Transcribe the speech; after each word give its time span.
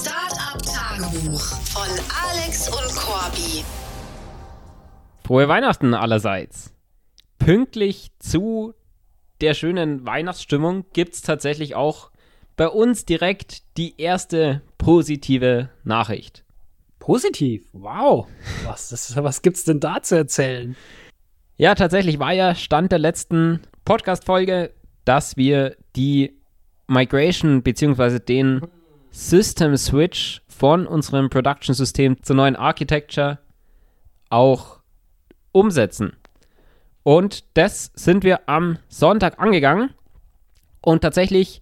Startup 0.00 0.62
Tagebuch 0.62 1.40
von 1.40 1.88
Alex 2.24 2.68
und 2.68 2.96
Corby. 2.96 3.64
Frohe 5.26 5.46
Weihnachten 5.46 5.92
allerseits. 5.92 6.72
Pünktlich 7.38 8.10
zu 8.18 8.72
der 9.42 9.52
schönen 9.52 10.06
Weihnachtsstimmung 10.06 10.86
gibt 10.94 11.14
es 11.14 11.20
tatsächlich 11.20 11.74
auch 11.74 12.10
bei 12.56 12.68
uns 12.68 13.04
direkt 13.04 13.76
die 13.76 14.00
erste 14.00 14.62
positive 14.78 15.68
Nachricht. 15.84 16.44
Positiv? 16.98 17.68
Wow. 17.72 18.26
Was, 18.64 18.88
das, 18.88 19.14
was 19.16 19.42
gibt's 19.42 19.64
denn 19.64 19.80
da 19.80 20.02
zu 20.02 20.16
erzählen? 20.16 20.76
Ja, 21.58 21.74
tatsächlich 21.74 22.18
war 22.18 22.32
ja 22.32 22.54
Stand 22.54 22.92
der 22.92 22.98
letzten 23.00 23.60
Podcast-Folge, 23.84 24.72
dass 25.04 25.36
wir 25.36 25.76
die 25.94 26.40
Migration 26.86 27.62
bzw. 27.62 28.18
den 28.18 28.62
System 29.10 29.76
Switch 29.76 30.42
von 30.48 30.86
unserem 30.86 31.30
Production-System 31.30 32.22
zur 32.22 32.36
neuen 32.36 32.56
Architecture 32.56 33.38
auch 34.28 34.78
umsetzen. 35.52 36.16
Und 37.02 37.44
das 37.54 37.90
sind 37.94 38.24
wir 38.24 38.48
am 38.48 38.78
Sonntag 38.88 39.38
angegangen. 39.40 39.90
Und 40.82 41.00
tatsächlich, 41.02 41.60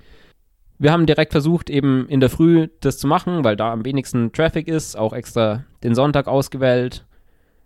wir 0.79 0.93
haben 0.93 1.07
direkt 1.07 1.33
versucht, 1.33 1.71
eben 1.71 2.09
in 2.09 2.21
der 2.21 2.29
Früh 2.30 2.69
das 2.80 2.98
zu 2.98 3.07
machen, 3.07 3.45
weil 3.45 3.57
da 3.57 3.73
am 3.73 3.85
wenigsten 3.85 4.33
Traffic 4.33 4.69
ist. 4.69 4.96
Auch 4.96 5.12
extra 5.12 5.65
den 5.83 5.95
Sonntag 5.95 6.27
ausgewählt, 6.27 7.07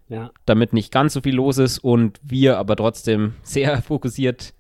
Ja. 0.09 0.31
damit 0.47 0.73
nicht 0.73 0.93
ganz 0.93 1.15
so 1.15 1.23
viel 1.23 1.35
los 1.35 1.59
ist 1.59 1.79
und 1.79 2.21
wir 2.23 2.59
aber 2.59 2.77
trotzdem 2.77 3.35
sehr 3.43 3.83
fokussiert 3.83 4.55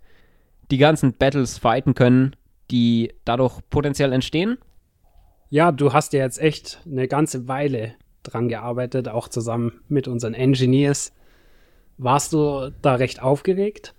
die 0.70 0.78
ganzen 0.78 1.12
Battles 1.12 1.58
fighten 1.58 1.94
können, 1.94 2.34
die 2.70 3.12
dadurch 3.26 3.60
potenziell 3.68 4.12
entstehen. 4.12 4.56
Ja, 5.52 5.70
du 5.70 5.92
hast 5.92 6.14
ja 6.14 6.20
jetzt 6.20 6.40
echt 6.40 6.80
eine 6.86 7.06
ganze 7.06 7.46
Weile 7.46 7.94
dran 8.22 8.48
gearbeitet, 8.48 9.08
auch 9.08 9.28
zusammen 9.28 9.82
mit 9.88 10.08
unseren 10.08 10.34
Engineers. 10.34 11.12
Warst 11.98 12.32
du 12.32 12.72
da 12.80 12.94
recht 12.94 13.22
aufgeregt? 13.22 13.94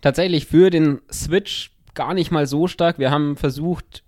tatsächlich 0.00 0.46
für 0.46 0.70
den 0.70 1.00
Switch 1.12 1.72
gar 1.94 2.14
nicht 2.14 2.30
mal 2.30 2.46
so 2.46 2.66
stark. 2.68 2.98
Wir 2.98 3.10
haben 3.10 3.36
versucht, 3.36 4.04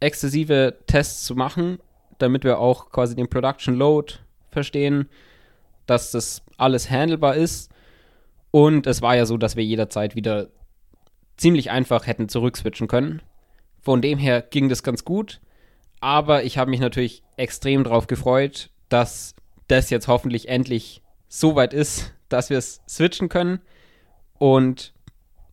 exzessive 0.00 0.78
Tests 0.86 1.24
zu 1.24 1.34
machen, 1.34 1.78
damit 2.18 2.44
wir 2.44 2.58
auch 2.58 2.90
quasi 2.90 3.14
den 3.16 3.28
Production 3.28 3.74
Load 3.74 4.14
verstehen, 4.50 5.08
dass 5.86 6.12
das 6.12 6.42
alles 6.56 6.90
handelbar 6.90 7.36
ist. 7.36 7.70
Und 8.50 8.86
es 8.86 9.02
war 9.02 9.16
ja 9.16 9.26
so, 9.26 9.36
dass 9.36 9.56
wir 9.56 9.64
jederzeit 9.64 10.14
wieder 10.14 10.48
ziemlich 11.36 11.70
einfach 11.70 12.06
hätten 12.06 12.28
zurückswitchen 12.28 12.88
können. 12.88 13.20
Von 13.82 14.00
dem 14.00 14.18
her 14.18 14.42
ging 14.42 14.68
das 14.68 14.82
ganz 14.82 15.04
gut. 15.04 15.40
Aber 16.00 16.44
ich 16.44 16.58
habe 16.58 16.70
mich 16.70 16.80
natürlich 16.80 17.22
extrem 17.36 17.84
darauf 17.84 18.06
gefreut, 18.06 18.70
dass 18.88 19.34
das 19.68 19.90
jetzt 19.90 20.08
hoffentlich 20.08 20.48
endlich 20.48 21.02
so 21.28 21.56
weit 21.56 21.74
ist, 21.74 22.12
dass 22.28 22.50
wir 22.50 22.58
es 22.58 22.80
switchen 22.88 23.28
können 23.28 23.60
und 24.38 24.92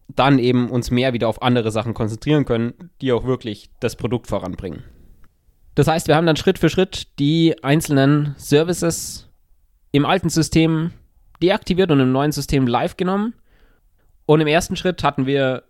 dann 0.08 0.40
eben 0.40 0.70
uns 0.70 0.92
mehr 0.92 1.14
wieder 1.14 1.28
auf 1.28 1.42
andere 1.42 1.72
Sachen 1.72 1.94
konzentrieren 1.94 2.46
können, 2.46 2.92
die 3.02 3.12
auch 3.12 3.26
wirklich 3.26 3.70
das 3.80 3.96
Produkt 3.96 4.28
voranbringen. 4.28 4.84
Das 5.76 5.88
heißt, 5.88 6.08
wir 6.08 6.16
haben 6.16 6.28
dann 6.28 6.36
Schritt 6.36 6.60
für 6.60 6.70
Schritt 6.70 7.08
die 7.20 7.64
einzelnen 7.64 8.36
Services 8.38 9.30
im 9.92 10.06
alten 10.06 10.30
System 10.30 10.92
deaktiviert 11.42 11.92
und 11.92 12.00
im 12.00 12.12
neuen 12.12 12.32
System 12.32 12.68
live 12.68 12.96
genommen. 12.96 13.34
Und 14.26 14.42
im 14.42 14.48
ersten 14.48 14.76
Schritt 14.76 15.04
hatten 15.04 15.26
wir 15.26 15.64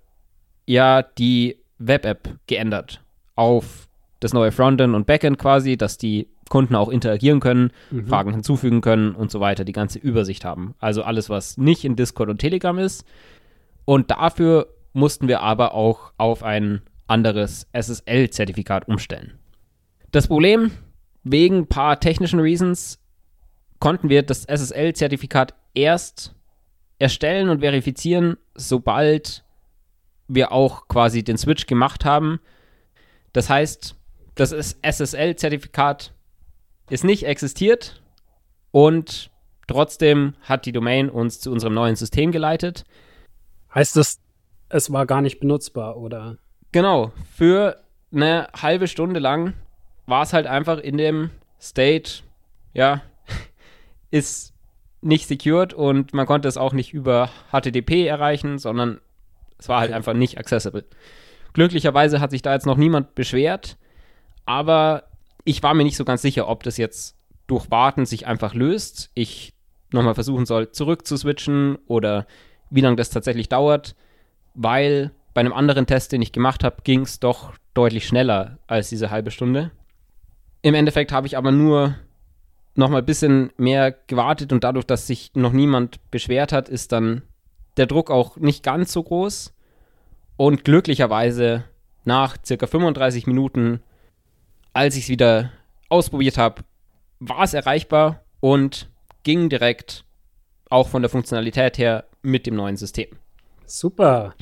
ja 0.65 1.01
die 1.01 1.57
Web-App 1.77 2.37
geändert 2.47 3.01
auf 3.35 3.87
das 4.23 4.33
neue 4.33 4.51
Frontend 4.51 4.95
und 4.95 5.05
Backend 5.05 5.37
quasi, 5.37 5.77
dass 5.77 5.97
die 5.97 6.27
Kunden 6.49 6.75
auch 6.75 6.89
interagieren 6.89 7.39
können, 7.39 7.71
Fragen 8.07 8.31
hinzufügen 8.31 8.81
können 8.81 9.15
und 9.15 9.31
so 9.31 9.39
weiter, 9.39 9.65
die 9.65 9.71
ganze 9.71 9.99
Übersicht 9.99 10.45
haben. 10.45 10.75
Also 10.79 11.03
alles, 11.03 11.29
was 11.29 11.57
nicht 11.57 11.83
in 11.83 11.95
Discord 11.95 12.29
und 12.29 12.37
Telegram 12.37 12.77
ist. 12.77 13.05
Und 13.85 14.11
dafür 14.11 14.67
mussten 14.93 15.27
wir 15.27 15.41
aber 15.41 15.73
auch 15.73 16.13
auf 16.17 16.43
ein 16.43 16.81
anderes 17.07 17.67
SSL-Zertifikat 17.73 18.87
umstellen. 18.87 19.33
Das 20.11 20.27
Problem, 20.27 20.71
wegen 21.23 21.59
ein 21.59 21.67
paar 21.67 21.99
technischen 21.99 22.39
Reasons, 22.39 22.99
konnten 23.79 24.09
wir 24.09 24.23
das 24.23 24.45
SSL-Zertifikat 24.45 25.53
erst 25.73 26.35
erstellen 26.99 27.49
und 27.49 27.59
verifizieren, 27.59 28.37
sobald 28.55 29.43
wir 30.27 30.51
auch 30.51 30.87
quasi 30.87 31.23
den 31.23 31.37
Switch 31.37 31.65
gemacht 31.65 32.05
haben. 32.05 32.39
Das 33.33 33.49
heißt, 33.49 33.95
das 34.35 34.51
SSL-Zertifikat 34.81 36.13
ist 36.89 37.03
nicht 37.03 37.25
existiert 37.25 38.01
und 38.71 39.31
trotzdem 39.67 40.35
hat 40.41 40.65
die 40.65 40.71
Domain 40.71 41.09
uns 41.09 41.39
zu 41.39 41.51
unserem 41.51 41.73
neuen 41.73 41.95
System 41.95 42.31
geleitet. 42.31 42.83
Heißt 43.73 43.95
das, 43.95 44.19
es 44.69 44.91
war 44.91 45.05
gar 45.05 45.21
nicht 45.21 45.39
benutzbar, 45.39 45.97
oder? 45.97 46.37
Genau, 46.71 47.11
für 47.31 47.77
eine 48.11 48.47
halbe 48.59 48.87
Stunde 48.87 49.19
lang 49.19 49.53
war 50.05 50.23
es 50.23 50.33
halt 50.33 50.47
einfach 50.47 50.79
in 50.79 50.97
dem 50.97 51.29
State, 51.59 52.23
ja, 52.73 53.01
ist 54.11 54.53
nicht 55.01 55.27
secured 55.27 55.73
und 55.73 56.13
man 56.13 56.25
konnte 56.25 56.47
es 56.47 56.57
auch 56.57 56.73
nicht 56.73 56.93
über 56.93 57.29
HTTP 57.51 58.07
erreichen, 58.07 58.57
sondern 58.57 58.99
es 59.57 59.69
war 59.69 59.79
halt 59.79 59.91
einfach 59.91 60.13
nicht 60.13 60.37
accessible. 60.37 60.85
Glücklicherweise 61.53 62.19
hat 62.19 62.31
sich 62.31 62.41
da 62.41 62.53
jetzt 62.53 62.65
noch 62.65 62.77
niemand 62.77 63.15
beschwert, 63.15 63.77
aber 64.45 65.03
ich 65.45 65.63
war 65.63 65.73
mir 65.73 65.83
nicht 65.83 65.97
so 65.97 66.05
ganz 66.05 66.21
sicher, 66.21 66.47
ob 66.47 66.63
das 66.63 66.77
jetzt 66.77 67.15
durch 67.47 67.69
Warten 67.69 68.05
sich 68.05 68.27
einfach 68.27 68.53
löst. 68.53 69.11
Ich 69.13 69.53
nochmal 69.91 70.15
versuchen 70.15 70.45
soll, 70.45 70.71
zurück 70.71 71.05
zu 71.05 71.17
switchen 71.17 71.77
oder 71.87 72.25
wie 72.69 72.81
lange 72.81 72.95
das 72.95 73.09
tatsächlich 73.09 73.49
dauert, 73.49 73.95
weil 74.53 75.11
bei 75.33 75.41
einem 75.41 75.53
anderen 75.53 75.85
Test, 75.85 76.11
den 76.11 76.21
ich 76.21 76.31
gemacht 76.31 76.63
habe, 76.63 76.77
ging 76.83 77.01
es 77.01 77.19
doch 77.19 77.53
deutlich 77.73 78.07
schneller 78.07 78.57
als 78.67 78.89
diese 78.89 79.09
halbe 79.09 79.31
Stunde. 79.31 79.71
Im 80.61 80.75
Endeffekt 80.75 81.11
habe 81.11 81.27
ich 81.27 81.37
aber 81.37 81.51
nur 81.51 81.95
noch 82.75 82.89
mal 82.89 82.99
ein 82.99 83.05
bisschen 83.05 83.51
mehr 83.57 83.91
gewartet 83.91 84.51
und 84.51 84.63
dadurch, 84.63 84.85
dass 84.85 85.07
sich 85.07 85.31
noch 85.35 85.51
niemand 85.51 85.99
beschwert 86.11 86.51
hat, 86.51 86.69
ist 86.69 86.91
dann 86.91 87.23
der 87.77 87.85
Druck 87.85 88.09
auch 88.09 88.37
nicht 88.37 88.63
ganz 88.63 88.91
so 88.91 89.03
groß. 89.03 89.53
Und 90.37 90.63
glücklicherweise 90.63 91.65
nach 92.05 92.37
circa 92.43 92.65
35 92.65 93.27
Minuten, 93.27 93.81
als 94.73 94.95
ich 94.95 95.03
es 95.03 95.09
wieder 95.09 95.51
ausprobiert 95.89 96.37
habe, 96.37 96.63
war 97.19 97.43
es 97.43 97.53
erreichbar 97.53 98.23
und 98.39 98.89
ging 99.23 99.49
direkt 99.49 100.03
auch 100.69 100.87
von 100.87 101.01
der 101.01 101.09
Funktionalität 101.09 101.77
her 101.77 102.05
mit 102.21 102.45
dem 102.45 102.55
neuen 102.55 102.77
System. 102.77 103.07
Super. 103.65 104.33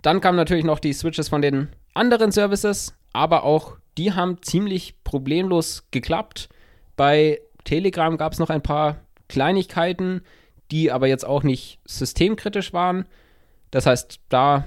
Dann 0.00 0.20
kamen 0.20 0.36
natürlich 0.36 0.64
noch 0.64 0.80
die 0.80 0.92
Switches 0.92 1.28
von 1.28 1.42
den 1.42 1.68
anderen 1.94 2.32
Services, 2.32 2.94
aber 3.12 3.44
auch 3.44 3.76
die 3.98 4.12
haben 4.12 4.42
ziemlich 4.42 4.94
problemlos 5.04 5.86
geklappt. 5.90 6.48
Bei 6.96 7.40
Telegram 7.64 8.16
gab 8.16 8.32
es 8.32 8.38
noch 8.38 8.50
ein 8.50 8.62
paar 8.62 8.96
Kleinigkeiten, 9.28 10.22
die 10.70 10.90
aber 10.90 11.06
jetzt 11.06 11.26
auch 11.26 11.42
nicht 11.42 11.78
systemkritisch 11.84 12.72
waren. 12.72 13.06
Das 13.70 13.86
heißt, 13.86 14.20
da 14.28 14.64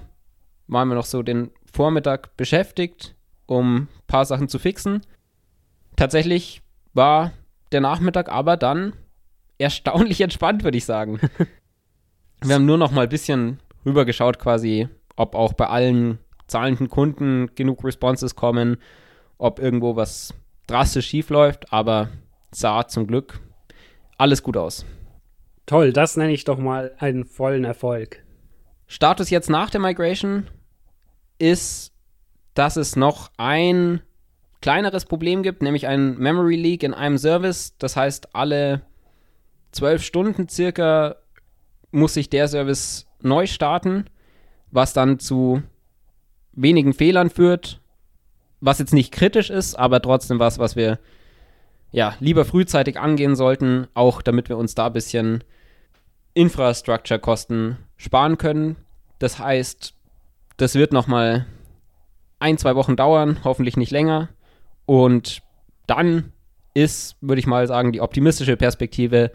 waren 0.67 0.87
wir 0.87 0.95
noch 0.95 1.05
so 1.05 1.23
den 1.23 1.51
Vormittag 1.71 2.37
beschäftigt, 2.37 3.15
um 3.47 3.87
paar 4.15 4.25
Sachen 4.25 4.47
zu 4.47 4.59
fixen. 4.59 5.01
Tatsächlich 5.97 6.61
war 6.93 7.33
der 7.73 7.81
Nachmittag 7.81 8.29
aber 8.29 8.55
dann 8.55 8.93
erstaunlich 9.57 10.21
entspannt, 10.21 10.63
würde 10.63 10.77
ich 10.77 10.85
sagen. 10.85 11.19
Wir 12.41 12.55
haben 12.55 12.65
nur 12.65 12.77
noch 12.77 12.91
mal 12.91 13.01
ein 13.01 13.09
bisschen 13.09 13.59
rübergeschaut, 13.85 14.39
quasi, 14.39 14.87
ob 15.17 15.35
auch 15.35 15.51
bei 15.51 15.67
allen 15.67 16.19
zahlenden 16.47 16.89
Kunden 16.89 17.53
genug 17.55 17.83
Responses 17.83 18.37
kommen, 18.37 18.77
ob 19.37 19.59
irgendwo 19.59 19.97
was 19.97 20.33
drastisch 20.65 21.07
schief 21.07 21.29
läuft, 21.29 21.73
aber 21.73 22.07
sah 22.51 22.87
zum 22.87 23.07
Glück 23.07 23.41
alles 24.17 24.43
gut 24.43 24.55
aus. 24.55 24.85
Toll, 25.65 25.91
das 25.91 26.15
nenne 26.15 26.31
ich 26.31 26.45
doch 26.45 26.57
mal 26.57 26.95
einen 26.99 27.25
vollen 27.25 27.65
Erfolg. 27.65 28.23
Status 28.87 29.29
jetzt 29.29 29.49
nach 29.49 29.69
der 29.69 29.81
Migration 29.81 30.47
ist, 31.37 31.91
dass 32.55 32.77
es 32.77 32.95
noch 32.95 33.29
ein 33.37 34.01
kleineres 34.65 35.05
Problem 35.05 35.43
gibt, 35.43 35.61
nämlich 35.61 35.85
ein 35.85 36.17
Memory 36.17 36.55
Leak 36.55 36.81
in 36.81 36.95
einem 36.95 37.19
Service. 37.19 37.75
Das 37.77 37.95
heißt, 37.95 38.33
alle 38.33 38.81
zwölf 39.71 40.01
Stunden 40.01 40.49
circa 40.49 41.17
muss 41.91 42.15
sich 42.15 42.31
der 42.31 42.47
Service 42.47 43.05
neu 43.21 43.45
starten, 43.45 44.05
was 44.71 44.91
dann 44.91 45.19
zu 45.19 45.61
wenigen 46.53 46.93
Fehlern 46.93 47.29
führt, 47.29 47.79
was 48.59 48.79
jetzt 48.79 48.91
nicht 48.91 49.11
kritisch 49.11 49.51
ist, 49.51 49.75
aber 49.75 50.01
trotzdem 50.01 50.39
was, 50.39 50.57
was 50.57 50.75
wir 50.75 50.97
ja 51.91 52.15
lieber 52.19 52.43
frühzeitig 52.43 52.99
angehen 52.99 53.35
sollten, 53.35 53.85
auch 53.93 54.23
damit 54.23 54.49
wir 54.49 54.57
uns 54.57 54.73
da 54.73 54.87
ein 54.87 54.93
bisschen 54.93 55.43
Infrastructure-Kosten 56.33 57.77
sparen 57.97 58.39
können. 58.39 58.77
Das 59.19 59.37
heißt, 59.37 59.93
das 60.57 60.73
wird 60.73 60.91
noch 60.91 61.05
mal 61.05 61.45
ein, 62.39 62.57
zwei 62.57 62.73
Wochen 62.73 62.95
dauern, 62.95 63.37
hoffentlich 63.43 63.77
nicht 63.77 63.91
länger. 63.91 64.29
Und 64.85 65.41
dann 65.87 66.31
ist, 66.73 67.15
würde 67.21 67.39
ich 67.39 67.47
mal 67.47 67.67
sagen, 67.67 67.91
die 67.91 68.01
optimistische 68.01 68.57
Perspektive, 68.57 69.31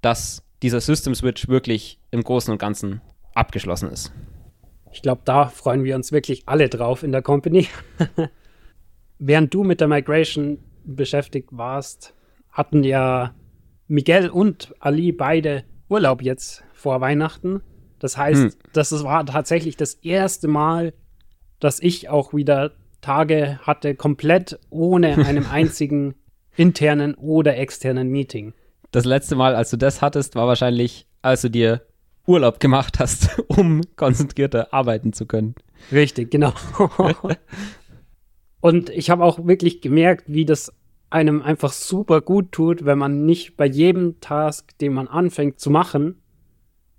dass 0.00 0.42
dieser 0.62 0.80
System 0.80 1.14
Switch 1.14 1.48
wirklich 1.48 1.98
im 2.10 2.22
Großen 2.22 2.52
und 2.52 2.58
Ganzen 2.58 3.00
abgeschlossen 3.34 3.90
ist. 3.90 4.12
Ich 4.92 5.02
glaube, 5.02 5.22
da 5.24 5.48
freuen 5.48 5.84
wir 5.84 5.96
uns 5.96 6.12
wirklich 6.12 6.42
alle 6.46 6.68
drauf 6.68 7.02
in 7.02 7.12
der 7.12 7.22
Company. 7.22 7.66
Während 9.18 9.54
du 9.54 9.64
mit 9.64 9.80
der 9.80 9.88
Migration 9.88 10.58
beschäftigt 10.84 11.48
warst, 11.52 12.14
hatten 12.50 12.84
ja 12.84 13.34
Miguel 13.88 14.28
und 14.28 14.74
Ali 14.80 15.12
beide 15.12 15.64
Urlaub 15.88 16.22
jetzt 16.22 16.64
vor 16.72 17.00
Weihnachten. 17.00 17.62
Das 17.98 18.16
heißt, 18.16 18.42
hm. 18.42 18.52
das 18.72 18.92
war 19.04 19.24
tatsächlich 19.24 19.76
das 19.76 19.94
erste 19.94 20.48
Mal, 20.48 20.92
dass 21.60 21.80
ich 21.80 22.08
auch 22.08 22.34
wieder 22.34 22.72
Tage 23.02 23.58
hatte, 23.62 23.94
komplett 23.94 24.58
ohne 24.70 25.18
einem 25.26 25.46
einzigen 25.50 26.14
internen 26.56 27.14
oder 27.14 27.58
externen 27.58 28.08
Meeting. 28.08 28.54
Das 28.90 29.04
letzte 29.04 29.36
Mal, 29.36 29.54
als 29.54 29.70
du 29.70 29.76
das 29.76 30.00
hattest, 30.00 30.34
war 30.34 30.46
wahrscheinlich, 30.46 31.06
als 31.20 31.42
du 31.42 31.50
dir 31.50 31.82
Urlaub 32.26 32.60
gemacht 32.60 32.98
hast, 32.98 33.38
um 33.48 33.82
konzentrierter 33.96 34.72
arbeiten 34.72 35.12
zu 35.12 35.26
können. 35.26 35.54
Richtig, 35.90 36.30
genau. 36.30 36.52
Und 38.60 38.90
ich 38.90 39.10
habe 39.10 39.24
auch 39.24 39.44
wirklich 39.44 39.80
gemerkt, 39.80 40.24
wie 40.28 40.44
das 40.44 40.72
einem 41.10 41.42
einfach 41.42 41.72
super 41.72 42.20
gut 42.20 42.52
tut, 42.52 42.84
wenn 42.84 42.96
man 42.98 43.26
nicht 43.26 43.56
bei 43.56 43.66
jedem 43.66 44.20
Task, 44.20 44.78
den 44.78 44.94
man 44.94 45.08
anfängt 45.08 45.58
zu 45.60 45.68
machen, 45.68 46.21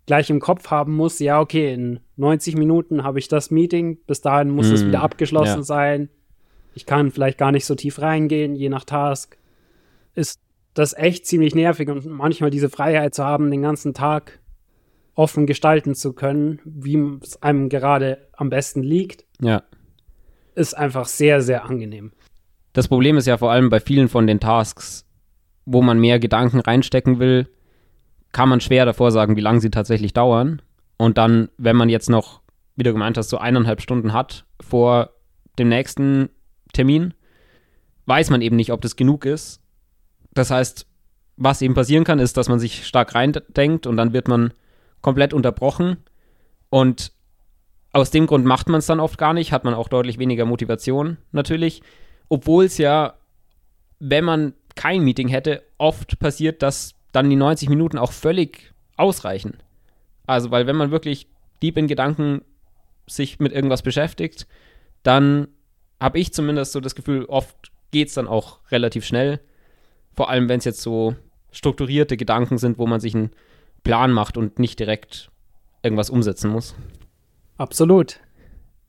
gleich 0.05 0.29
im 0.29 0.39
Kopf 0.39 0.69
haben 0.69 0.93
muss, 0.95 1.19
ja, 1.19 1.39
okay, 1.39 1.73
in 1.73 1.99
90 2.17 2.55
Minuten 2.57 3.03
habe 3.03 3.19
ich 3.19 3.27
das 3.27 3.51
Meeting, 3.51 3.97
bis 4.05 4.21
dahin 4.21 4.49
muss 4.49 4.67
es 4.67 4.83
mm, 4.83 4.87
wieder 4.87 5.01
abgeschlossen 5.01 5.59
ja. 5.59 5.63
sein. 5.63 6.09
Ich 6.75 6.85
kann 6.85 7.11
vielleicht 7.11 7.37
gar 7.37 7.51
nicht 7.51 7.65
so 7.65 7.75
tief 7.75 8.01
reingehen, 8.01 8.55
je 8.55 8.69
nach 8.69 8.83
Task. 8.83 9.37
Ist 10.15 10.41
das 10.73 10.93
echt 10.93 11.25
ziemlich 11.25 11.55
nervig 11.55 11.89
und 11.89 12.05
manchmal 12.05 12.49
diese 12.49 12.69
Freiheit 12.69 13.13
zu 13.13 13.23
haben, 13.23 13.51
den 13.51 13.61
ganzen 13.61 13.93
Tag 13.93 14.39
offen 15.15 15.45
gestalten 15.45 15.95
zu 15.95 16.13
können, 16.13 16.59
wie 16.65 17.19
es 17.21 17.41
einem 17.41 17.69
gerade 17.69 18.27
am 18.33 18.49
besten 18.49 18.81
liegt. 18.81 19.25
Ja. 19.39 19.63
Ist 20.55 20.75
einfach 20.75 21.05
sehr, 21.05 21.41
sehr 21.41 21.65
angenehm. 21.65 22.11
Das 22.73 22.87
Problem 22.87 23.17
ist 23.17 23.27
ja 23.27 23.37
vor 23.37 23.51
allem 23.51 23.69
bei 23.69 23.79
vielen 23.79 24.09
von 24.09 24.25
den 24.25 24.39
Tasks, 24.39 25.05
wo 25.65 25.81
man 25.81 25.99
mehr 25.99 26.19
Gedanken 26.19 26.59
reinstecken 26.59 27.19
will, 27.19 27.47
kann 28.33 28.49
man 28.49 28.59
schwer 28.59 28.85
davor 28.85 29.11
sagen, 29.11 29.37
wie 29.37 29.41
lange 29.41 29.61
sie 29.61 29.71
tatsächlich 29.71 30.13
dauern. 30.13 30.61
Und 30.97 31.17
dann, 31.17 31.49
wenn 31.57 31.75
man 31.75 31.87
jetzt 31.87 32.09
noch, 32.09 32.41
wie 32.75 32.83
du 32.83 32.91
gemeint 32.91 33.17
hast, 33.17 33.29
so 33.29 33.37
eineinhalb 33.37 33.79
Stunden 33.79 34.11
hat 34.11 34.45
vor 34.59 35.11
dem 35.57 35.69
nächsten 35.69 36.29
Termin, 36.73 37.13
weiß 38.07 38.31
man 38.31 38.41
eben 38.41 38.55
nicht, 38.55 38.71
ob 38.71 38.81
das 38.81 38.95
genug 38.95 39.25
ist. 39.25 39.61
Das 40.33 40.49
heißt, 40.49 40.87
was 41.37 41.61
eben 41.61 41.75
passieren 41.75 42.03
kann, 42.03 42.19
ist, 42.19 42.35
dass 42.35 42.49
man 42.49 42.59
sich 42.59 42.85
stark 42.85 43.15
reindenkt 43.15 43.87
und 43.87 43.97
dann 43.97 44.13
wird 44.13 44.27
man 44.27 44.53
komplett 45.01 45.33
unterbrochen. 45.33 45.97
Und 46.69 47.11
aus 47.91 48.09
dem 48.09 48.25
Grund 48.25 48.45
macht 48.45 48.67
man 48.67 48.79
es 48.79 48.87
dann 48.87 48.99
oft 48.99 49.19
gar 49.19 49.33
nicht, 49.33 49.51
hat 49.51 49.63
man 49.63 49.75
auch 49.75 49.87
deutlich 49.87 50.17
weniger 50.17 50.45
Motivation 50.45 51.17
natürlich. 51.31 51.83
Obwohl 52.29 52.65
es 52.65 52.79
ja, 52.79 53.13
wenn 53.99 54.25
man 54.25 54.53
kein 54.75 55.03
Meeting 55.03 55.27
hätte, 55.27 55.61
oft 55.77 56.17
passiert, 56.17 56.63
dass 56.63 56.95
dann 57.13 57.29
die 57.29 57.37
90 57.37 57.69
Minuten 57.69 57.97
auch 57.97 58.11
völlig 58.11 58.73
ausreichen. 58.97 59.57
Also, 60.27 60.51
weil 60.51 60.67
wenn 60.67 60.75
man 60.75 60.91
wirklich 60.91 61.27
deep 61.61 61.77
in 61.77 61.87
Gedanken 61.87 62.41
sich 63.07 63.39
mit 63.39 63.53
irgendwas 63.53 63.81
beschäftigt, 63.81 64.47
dann 65.03 65.47
habe 65.99 66.19
ich 66.19 66.33
zumindest 66.33 66.73
so 66.73 66.81
das 66.81 66.95
Gefühl, 66.95 67.25
oft 67.25 67.71
geht 67.91 68.09
es 68.09 68.13
dann 68.15 68.27
auch 68.27 68.59
relativ 68.71 69.05
schnell. 69.05 69.39
Vor 70.13 70.29
allem, 70.29 70.49
wenn 70.49 70.59
es 70.59 70.65
jetzt 70.65 70.81
so 70.81 71.15
strukturierte 71.51 72.17
Gedanken 72.17 72.57
sind, 72.57 72.77
wo 72.77 72.87
man 72.87 72.99
sich 72.99 73.15
einen 73.15 73.31
Plan 73.83 74.11
macht 74.11 74.37
und 74.37 74.59
nicht 74.59 74.79
direkt 74.79 75.29
irgendwas 75.81 76.09
umsetzen 76.09 76.49
muss. 76.49 76.75
Absolut. 77.57 78.19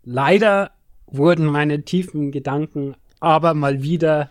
Leider 0.02 0.70
wurden 1.06 1.46
meine 1.46 1.84
tiefen 1.84 2.30
Gedanken 2.30 2.96
aber 3.20 3.54
mal 3.54 3.82
wieder 3.82 4.30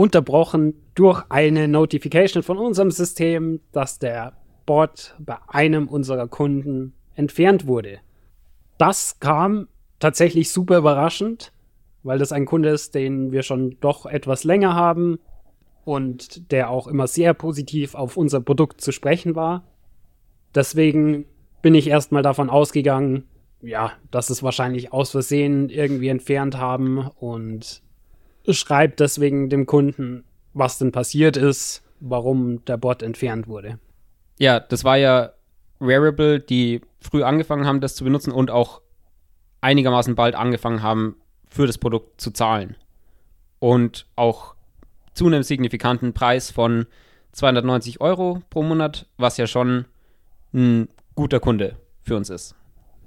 unterbrochen 0.00 0.72
durch 0.94 1.22
eine 1.28 1.68
Notification 1.68 2.42
von 2.42 2.56
unserem 2.56 2.90
System, 2.90 3.60
dass 3.70 3.98
der 3.98 4.32
Bot 4.64 5.14
bei 5.18 5.36
einem 5.46 5.88
unserer 5.88 6.26
Kunden 6.26 6.94
entfernt 7.16 7.66
wurde. 7.66 7.98
Das 8.78 9.20
kam 9.20 9.68
tatsächlich 9.98 10.52
super 10.52 10.78
überraschend, 10.78 11.52
weil 12.02 12.18
das 12.18 12.32
ein 12.32 12.46
Kunde 12.46 12.70
ist, 12.70 12.94
den 12.94 13.30
wir 13.30 13.42
schon 13.42 13.76
doch 13.82 14.06
etwas 14.06 14.44
länger 14.44 14.74
haben 14.74 15.18
und 15.84 16.50
der 16.50 16.70
auch 16.70 16.86
immer 16.86 17.06
sehr 17.06 17.34
positiv 17.34 17.94
auf 17.94 18.16
unser 18.16 18.40
Produkt 18.40 18.80
zu 18.80 18.92
sprechen 18.92 19.34
war. 19.34 19.64
Deswegen 20.54 21.26
bin 21.60 21.74
ich 21.74 21.88
erstmal 21.88 22.22
davon 22.22 22.48
ausgegangen, 22.48 23.24
ja, 23.60 23.92
dass 24.10 24.30
es 24.30 24.42
wahrscheinlich 24.42 24.94
aus 24.94 25.10
Versehen 25.10 25.68
irgendwie 25.68 26.08
entfernt 26.08 26.56
haben 26.56 27.06
und 27.18 27.82
schreibt 28.48 29.00
deswegen 29.00 29.50
dem 29.50 29.66
Kunden, 29.66 30.24
was 30.52 30.78
denn 30.78 30.92
passiert 30.92 31.36
ist, 31.36 31.82
warum 32.00 32.64
der 32.64 32.76
Bot 32.76 33.02
entfernt 33.02 33.46
wurde. 33.46 33.78
Ja, 34.38 34.60
das 34.60 34.84
war 34.84 34.96
ja 34.96 35.32
Rarible, 35.80 36.40
die 36.40 36.80
früh 37.00 37.22
angefangen 37.22 37.66
haben, 37.66 37.80
das 37.80 37.94
zu 37.94 38.04
benutzen 38.04 38.32
und 38.32 38.50
auch 38.50 38.80
einigermaßen 39.60 40.14
bald 40.14 40.34
angefangen 40.34 40.82
haben, 40.82 41.16
für 41.48 41.66
das 41.66 41.78
Produkt 41.78 42.20
zu 42.20 42.30
zahlen. 42.30 42.76
Und 43.58 44.06
auch 44.16 44.54
zu 45.12 45.26
einem 45.26 45.42
signifikanten 45.42 46.12
Preis 46.12 46.50
von 46.50 46.86
290 47.32 48.00
Euro 48.00 48.42
pro 48.50 48.62
Monat, 48.62 49.06
was 49.16 49.36
ja 49.36 49.46
schon 49.46 49.86
ein 50.54 50.88
guter 51.14 51.40
Kunde 51.40 51.76
für 52.02 52.16
uns 52.16 52.30
ist. 52.30 52.54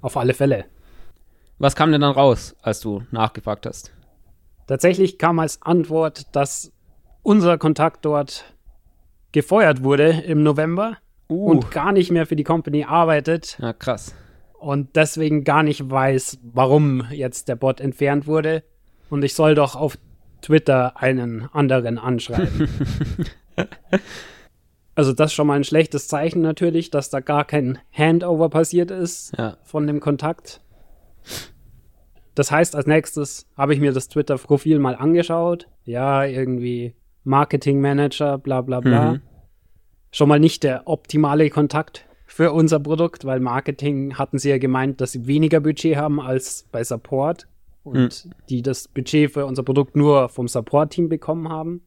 Auf 0.00 0.16
alle 0.16 0.34
Fälle. 0.34 0.66
Was 1.58 1.76
kam 1.76 1.92
denn 1.92 2.00
dann 2.00 2.12
raus, 2.12 2.54
als 2.62 2.80
du 2.80 3.04
nachgefragt 3.10 3.66
hast? 3.66 3.93
Tatsächlich 4.66 5.18
kam 5.18 5.38
als 5.38 5.60
Antwort, 5.62 6.34
dass 6.34 6.72
unser 7.22 7.58
Kontakt 7.58 8.04
dort 8.04 8.44
gefeuert 9.32 9.82
wurde 9.82 10.10
im 10.26 10.42
November 10.42 10.98
uh. 11.28 11.46
und 11.46 11.70
gar 11.70 11.92
nicht 11.92 12.10
mehr 12.10 12.26
für 12.26 12.36
die 12.36 12.44
Company 12.44 12.84
arbeitet. 12.84 13.58
Ja, 13.60 13.72
krass. 13.72 14.14
Und 14.58 14.96
deswegen 14.96 15.44
gar 15.44 15.62
nicht 15.62 15.90
weiß, 15.90 16.38
warum 16.42 17.06
jetzt 17.10 17.48
der 17.48 17.56
Bot 17.56 17.80
entfernt 17.80 18.26
wurde. 18.26 18.62
Und 19.10 19.22
ich 19.22 19.34
soll 19.34 19.54
doch 19.54 19.76
auf 19.76 19.98
Twitter 20.40 20.96
einen 20.96 21.48
anderen 21.52 21.98
anschreiben. 21.98 22.68
also 24.94 25.12
das 25.12 25.30
ist 25.30 25.34
schon 25.34 25.46
mal 25.46 25.54
ein 25.54 25.64
schlechtes 25.64 26.08
Zeichen 26.08 26.40
natürlich, 26.40 26.90
dass 26.90 27.10
da 27.10 27.20
gar 27.20 27.44
kein 27.44 27.78
Handover 27.92 28.48
passiert 28.48 28.90
ist 28.90 29.36
ja. 29.36 29.58
von 29.64 29.86
dem 29.86 30.00
Kontakt. 30.00 30.60
Das 32.34 32.50
heißt, 32.50 32.74
als 32.74 32.86
nächstes 32.86 33.46
habe 33.56 33.74
ich 33.74 33.80
mir 33.80 33.92
das 33.92 34.08
Twitter-Profil 34.08 34.78
mal 34.78 34.96
angeschaut. 34.96 35.68
Ja, 35.84 36.24
irgendwie 36.24 36.94
Marketing 37.22 37.80
Manager, 37.80 38.38
bla 38.38 38.60
bla 38.60 38.80
bla. 38.80 39.12
Mhm. 39.12 39.22
Schon 40.10 40.28
mal 40.28 40.40
nicht 40.40 40.62
der 40.62 40.86
optimale 40.86 41.48
Kontakt 41.50 42.06
für 42.26 42.52
unser 42.52 42.80
Produkt, 42.80 43.24
weil 43.24 43.40
Marketing 43.40 44.16
hatten 44.16 44.38
sie 44.38 44.50
ja 44.50 44.58
gemeint, 44.58 45.00
dass 45.00 45.12
sie 45.12 45.26
weniger 45.26 45.60
Budget 45.60 45.96
haben 45.96 46.20
als 46.20 46.66
bei 46.72 46.82
Support 46.82 47.46
und 47.84 48.24
mhm. 48.24 48.30
die 48.48 48.62
das 48.62 48.88
Budget 48.88 49.30
für 49.30 49.46
unser 49.46 49.62
Produkt 49.62 49.94
nur 49.94 50.28
vom 50.28 50.48
Support-Team 50.48 51.08
bekommen 51.08 51.48
haben. 51.48 51.82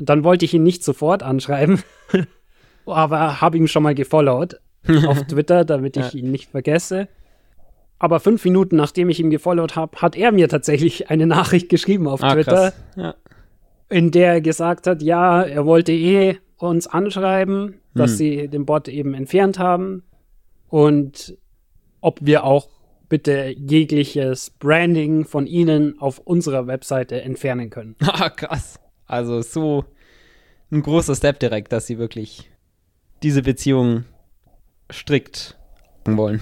Dann 0.00 0.24
wollte 0.24 0.44
ich 0.44 0.52
ihn 0.54 0.64
nicht 0.64 0.82
sofort 0.82 1.22
anschreiben, 1.22 1.80
aber 2.86 3.40
habe 3.40 3.56
ihn 3.56 3.68
schon 3.68 3.84
mal 3.84 3.94
gefollowt 3.94 4.60
auf 5.06 5.22
Twitter, 5.28 5.64
damit 5.64 5.96
ich 5.96 6.12
ja. 6.12 6.20
ihn 6.20 6.30
nicht 6.30 6.50
vergesse. 6.50 7.08
Aber 7.98 8.20
fünf 8.20 8.44
Minuten 8.44 8.76
nachdem 8.76 9.08
ich 9.08 9.20
ihm 9.20 9.30
gefollowt 9.30 9.76
habe, 9.76 9.96
hat 9.98 10.16
er 10.16 10.32
mir 10.32 10.48
tatsächlich 10.48 11.10
eine 11.10 11.26
Nachricht 11.26 11.68
geschrieben 11.68 12.08
auf 12.08 12.22
ah, 12.22 12.34
Twitter, 12.34 12.72
ja. 12.96 13.14
in 13.88 14.10
der 14.10 14.34
er 14.34 14.40
gesagt 14.40 14.86
hat, 14.86 15.02
ja, 15.02 15.42
er 15.42 15.64
wollte 15.64 15.92
eh 15.92 16.38
uns 16.58 16.86
anschreiben, 16.86 17.80
dass 17.94 18.12
hm. 18.12 18.16
sie 18.16 18.48
den 18.48 18.66
Bot 18.66 18.88
eben 18.88 19.14
entfernt 19.14 19.58
haben 19.58 20.02
und 20.68 21.36
ob 22.00 22.18
wir 22.20 22.44
auch 22.44 22.68
bitte 23.08 23.54
jegliches 23.56 24.50
Branding 24.50 25.24
von 25.24 25.46
ihnen 25.46 25.98
auf 26.00 26.18
unserer 26.18 26.66
Webseite 26.66 27.22
entfernen 27.22 27.70
können. 27.70 27.96
Ah, 28.06 28.28
krass. 28.28 28.80
Also 29.06 29.42
so 29.42 29.84
ein 30.72 30.82
großer 30.82 31.14
Step 31.14 31.38
direkt, 31.38 31.72
dass 31.72 31.86
sie 31.86 31.98
wirklich 31.98 32.50
diese 33.22 33.42
Beziehung 33.42 34.04
strikt 34.90 35.56
wollen. 36.04 36.40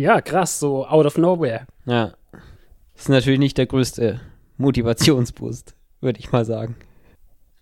Ja, 0.00 0.22
krass, 0.22 0.58
so 0.58 0.86
out 0.86 1.04
of 1.04 1.18
nowhere. 1.18 1.66
Ja. 1.84 2.14
Das 2.94 3.02
ist 3.02 3.08
natürlich 3.10 3.38
nicht 3.38 3.58
der 3.58 3.66
größte 3.66 4.18
Motivationsboost, 4.56 5.74
würde 6.00 6.18
ich 6.18 6.32
mal 6.32 6.46
sagen. 6.46 6.76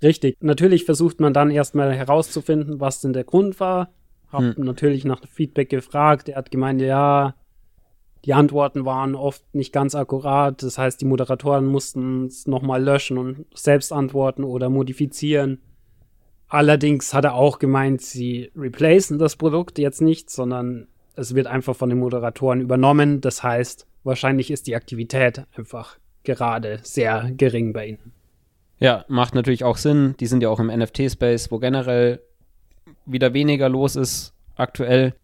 Richtig. 0.05 0.37
Natürlich 0.39 0.85
versucht 0.85 1.19
man 1.19 1.33
dann 1.33 1.51
erstmal 1.51 1.93
herauszufinden, 1.93 2.79
was 2.79 3.01
denn 3.01 3.13
der 3.13 3.25
Grund 3.25 3.59
war. 3.59 3.93
Hab 4.29 4.43
hm. 4.43 4.55
natürlich 4.59 5.05
nach 5.05 5.21
Feedback 5.27 5.69
gefragt. 5.69 6.29
Er 6.29 6.37
hat 6.37 6.53
gemeint, 6.53 6.81
ja, 6.81 7.35
Die 8.25 8.35
Antworten 8.35 8.85
waren 8.85 9.17
oft 9.17 9.43
nicht 9.53 9.73
ganz 9.73 9.97
akkurat. 9.97 10.63
Das 10.63 10.79
heißt, 10.79 11.01
die 11.01 11.07
Moderatoren 11.07 11.67
mussten 11.67 12.27
es 12.27 12.47
nochmal 12.47 12.81
löschen 12.81 13.19
und 13.19 13.47
selbst 13.53 13.93
antworten 13.93 14.45
oder 14.45 14.69
modifizieren. 14.69 15.61
Allerdings 16.47 17.13
hat 17.15 17.25
er 17.25 17.35
auch 17.35 17.59
gemeint, 17.59 18.01
sie 18.01 18.53
replacen 18.55 19.19
das 19.19 19.35
Produkt 19.35 19.81
jetzt 19.81 20.01
nicht, 20.01 20.31
sondern 20.31 20.87
es 21.19 21.35
wird 21.35 21.49
einfach 21.49 21.75
von 21.75 21.89
den 21.89 21.99
Moderatoren 21.99 22.61
übernommen. 22.61 23.21
Das 23.21 23.43
heißt, 23.43 23.87
wahrscheinlich 24.05 24.51
ist 24.51 24.67
die 24.69 24.77
Aktivität 24.77 25.45
einfach 25.57 25.99
gerade 26.23 26.79
sehr 26.83 27.31
gering 27.37 27.73
bei 27.73 27.87
ihnen. 27.89 28.13
Ja, 28.79 29.05
macht 29.09 29.35
natürlich 29.35 29.65
auch 29.65 29.77
Sinn. 29.77 30.15
Die 30.21 30.27
sind 30.27 30.43
ja 30.43 30.49
auch 30.49 30.61
im 30.61 30.69
NFT-Space, 30.69 31.51
wo 31.51 31.59
generell 31.59 32.23
wieder 33.05 33.35
weniger 33.35 33.69
los 33.69 33.97
ist 33.97 34.33
aktuell. 34.55 35.15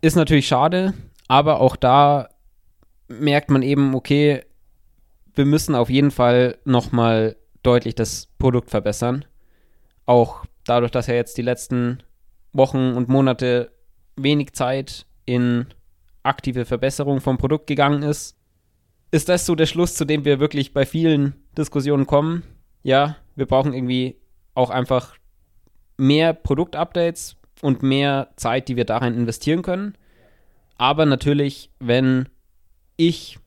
Ist 0.00 0.16
natürlich 0.16 0.48
schade, 0.48 0.94
aber 1.28 1.60
auch 1.60 1.76
da 1.76 2.30
merkt 3.08 3.50
man 3.50 3.62
eben, 3.62 3.94
okay, 3.94 4.44
wir 5.34 5.44
müssen 5.44 5.74
auf 5.74 5.90
jeden 5.90 6.10
Fall 6.10 6.58
nochmal 6.64 7.36
deutlich 7.62 7.94
das 7.94 8.28
Produkt 8.38 8.70
verbessern. 8.70 9.26
Auch 10.06 10.46
dadurch, 10.64 10.90
dass 10.90 11.06
ja 11.06 11.14
jetzt 11.14 11.36
die 11.36 11.42
letzten 11.42 12.02
Wochen 12.54 12.92
und 12.94 13.08
Monate 13.08 13.70
wenig 14.16 14.52
Zeit 14.52 15.06
in 15.24 15.66
aktive 16.22 16.64
Verbesserung 16.64 17.20
vom 17.20 17.38
Produkt 17.38 17.66
gegangen 17.66 18.02
ist, 18.02 18.36
ist 19.10 19.28
das 19.28 19.46
so 19.46 19.54
der 19.54 19.66
Schluss, 19.66 19.94
zu 19.94 20.04
dem 20.04 20.24
wir 20.24 20.40
wirklich 20.40 20.72
bei 20.72 20.86
vielen 20.86 21.34
Diskussionen 21.56 22.06
kommen. 22.06 22.44
Ja, 22.82 23.16
wir 23.36 23.46
brauchen 23.46 23.74
irgendwie 23.74 24.16
auch 24.54 24.70
einfach 24.70 25.16
mehr 25.96 26.32
Produktupdates 26.32 27.36
und 27.60 27.82
mehr 27.82 28.30
Zeit, 28.36 28.68
die 28.68 28.76
wir 28.76 28.84
darin 28.84 29.14
investieren 29.14 29.62
können. 29.62 29.96
Aber 30.76 31.06
natürlich, 31.06 31.70
wenn 31.78 32.28
ich 32.96 33.38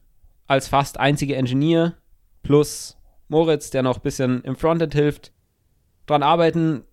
als 0.47 0.67
fast 0.67 0.99
einziger 0.99 1.35
Engineer 1.35 1.95
plus 2.43 2.97
Moritz, 3.27 3.71
der 3.71 3.83
noch 3.83 3.97
ein 3.97 4.03
bisschen 4.03 4.43
im 4.43 4.55
Frontend 4.55 4.93
hilft, 4.93 5.33
dran 6.05 6.23
arbeiten, 6.23 6.83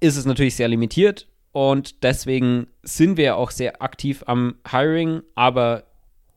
ist 0.00 0.16
es 0.16 0.24
natürlich 0.24 0.56
sehr 0.56 0.68
limitiert. 0.68 1.28
Und 1.52 2.02
deswegen 2.02 2.66
sind 2.82 3.16
wir 3.16 3.36
auch 3.36 3.50
sehr 3.50 3.82
aktiv 3.82 4.24
am 4.26 4.56
Hiring, 4.68 5.22
aber 5.34 5.84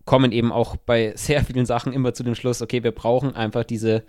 kommen 0.05 0.31
eben 0.31 0.51
auch 0.51 0.75
bei 0.75 1.13
sehr 1.15 1.43
vielen 1.43 1.65
Sachen 1.65 1.93
immer 1.93 2.13
zu 2.13 2.23
dem 2.23 2.35
Schluss, 2.35 2.61
okay, 2.61 2.83
wir 2.83 2.91
brauchen 2.91 3.35
einfach 3.35 3.63
diese 3.63 4.03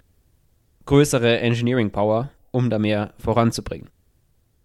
größere 0.84 1.40
Engineering 1.40 1.90
Power, 1.90 2.30
um 2.50 2.70
da 2.70 2.78
mehr 2.78 3.14
voranzubringen. 3.18 3.88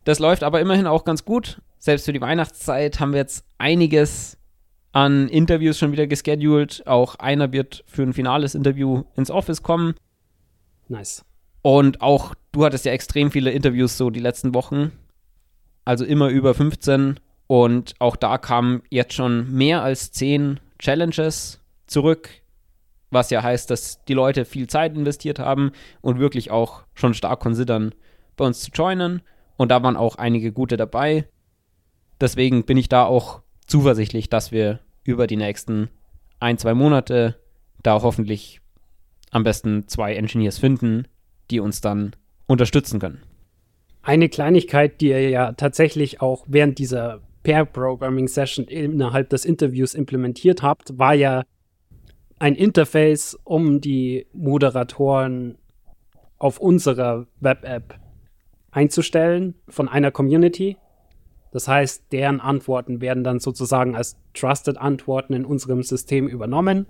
Das 0.04 0.20
läuft 0.20 0.44
aber 0.44 0.60
immerhin 0.60 0.88
auch 0.88 1.04
ganz 1.04 1.26
gut. 1.26 1.62
Selbst 1.78 2.06
für 2.06 2.14
die 2.14 2.22
Weihnachtszeit 2.22 3.00
haben 3.00 3.14
wir 3.14 3.20
jetzt 3.20 3.46
einiges 3.58 4.38
an 4.92 5.28
Interviews 5.30 5.78
schon 5.78 5.92
wieder 5.92 6.08
gescheduled. 6.08 6.84
Auch 6.86 7.16
einer 7.16 7.52
wird 7.52 7.84
für 7.88 8.04
ein 8.04 8.14
finales 8.14 8.56
Interview 8.56 9.04
ins 9.16 9.32
Office 9.32 9.64
kommen. 9.64 9.96
Nice. 10.88 11.24
Und 11.62 12.02
auch 12.02 12.34
du 12.52 12.66
hattest 12.66 12.86
ja 12.86 12.92
extrem 12.92 13.32
viele 13.32 13.52
Interviews 13.52 13.98
so 13.98 14.10
die 14.10 14.20
letzten 14.20 14.54
Wochen. 14.54 14.92
Also 15.86 16.06
immer 16.06 16.30
über 16.30 16.54
15. 16.54 17.20
Und 17.48 17.96
auch 18.00 18.16
da 18.16 18.38
kamen 18.38 18.82
jetzt 18.90 19.14
schon 19.14 19.52
mehr 19.52 19.84
als 19.84 20.12
10 20.12 20.60
Challenges 20.80 21.60
zurück. 21.88 22.30
Was 23.10 23.30
ja 23.30 23.44
heißt, 23.44 23.70
dass 23.70 24.04
die 24.06 24.14
Leute 24.14 24.46
viel 24.46 24.68
Zeit 24.68 24.96
investiert 24.96 25.38
haben 25.38 25.72
und 26.00 26.20
wirklich 26.20 26.50
auch 26.50 26.84
schon 26.94 27.14
stark 27.14 27.42
considern, 27.42 27.94
bei 28.38 28.46
uns 28.46 28.62
zu 28.62 28.72
joinen. 28.72 29.22
Und 29.58 29.70
da 29.70 29.84
waren 29.84 29.98
auch 29.98 30.16
einige 30.16 30.54
gute 30.54 30.78
dabei. 30.78 31.28
Deswegen 32.22 32.64
bin 32.64 32.78
ich 32.78 32.88
da 32.88 33.04
auch 33.04 33.42
zuversichtlich, 33.68 34.30
dass 34.30 34.52
wir 34.52 34.80
über 35.04 35.28
die 35.28 35.36
nächsten 35.36 35.90
ein, 36.40 36.58
zwei 36.58 36.74
Monate 36.74 37.36
da 37.84 38.02
hoffentlich 38.02 38.62
am 39.32 39.44
besten 39.44 39.88
zwei 39.88 40.16
Engineers 40.16 40.58
finden, 40.58 41.08
die 41.50 41.60
uns 41.60 41.82
dann 41.82 42.16
unterstützen 42.48 43.00
können. 43.00 43.24
Eine 44.04 44.30
Kleinigkeit, 44.30 45.00
die 45.02 45.10
ihr 45.10 45.30
ja 45.30 45.52
tatsächlich 45.54 46.22
auch 46.22 46.46
während 46.48 46.80
dieser 46.80 47.22
Pair-Programming-Session 47.44 48.66
innerhalb 48.66 49.30
des 49.30 49.46
Interviews 49.46 49.94
implementiert 49.94 50.62
habt, 50.64 50.98
war 50.98 51.14
ja 51.14 51.44
ein 52.40 52.56
Interface, 52.56 53.38
um 53.44 53.82
die 53.82 54.26
Moderatoren 54.34 55.58
auf 56.40 56.60
unserer 56.60 57.28
Web-App 57.40 58.00
einzustellen 58.72 59.56
von 59.68 59.88
einer 59.88 60.12
Community. 60.12 60.78
Das 61.52 61.68
heißt, 61.68 62.06
deren 62.12 62.40
Antworten 62.40 63.02
werden 63.02 63.24
dann 63.24 63.40
sozusagen 63.40 63.96
als 63.96 64.18
Trusted 64.34 64.78
Antworten 64.78 65.34
in 65.34 65.46
unserem 65.46 65.84
System 65.84 66.28
übernommen. 66.28 66.88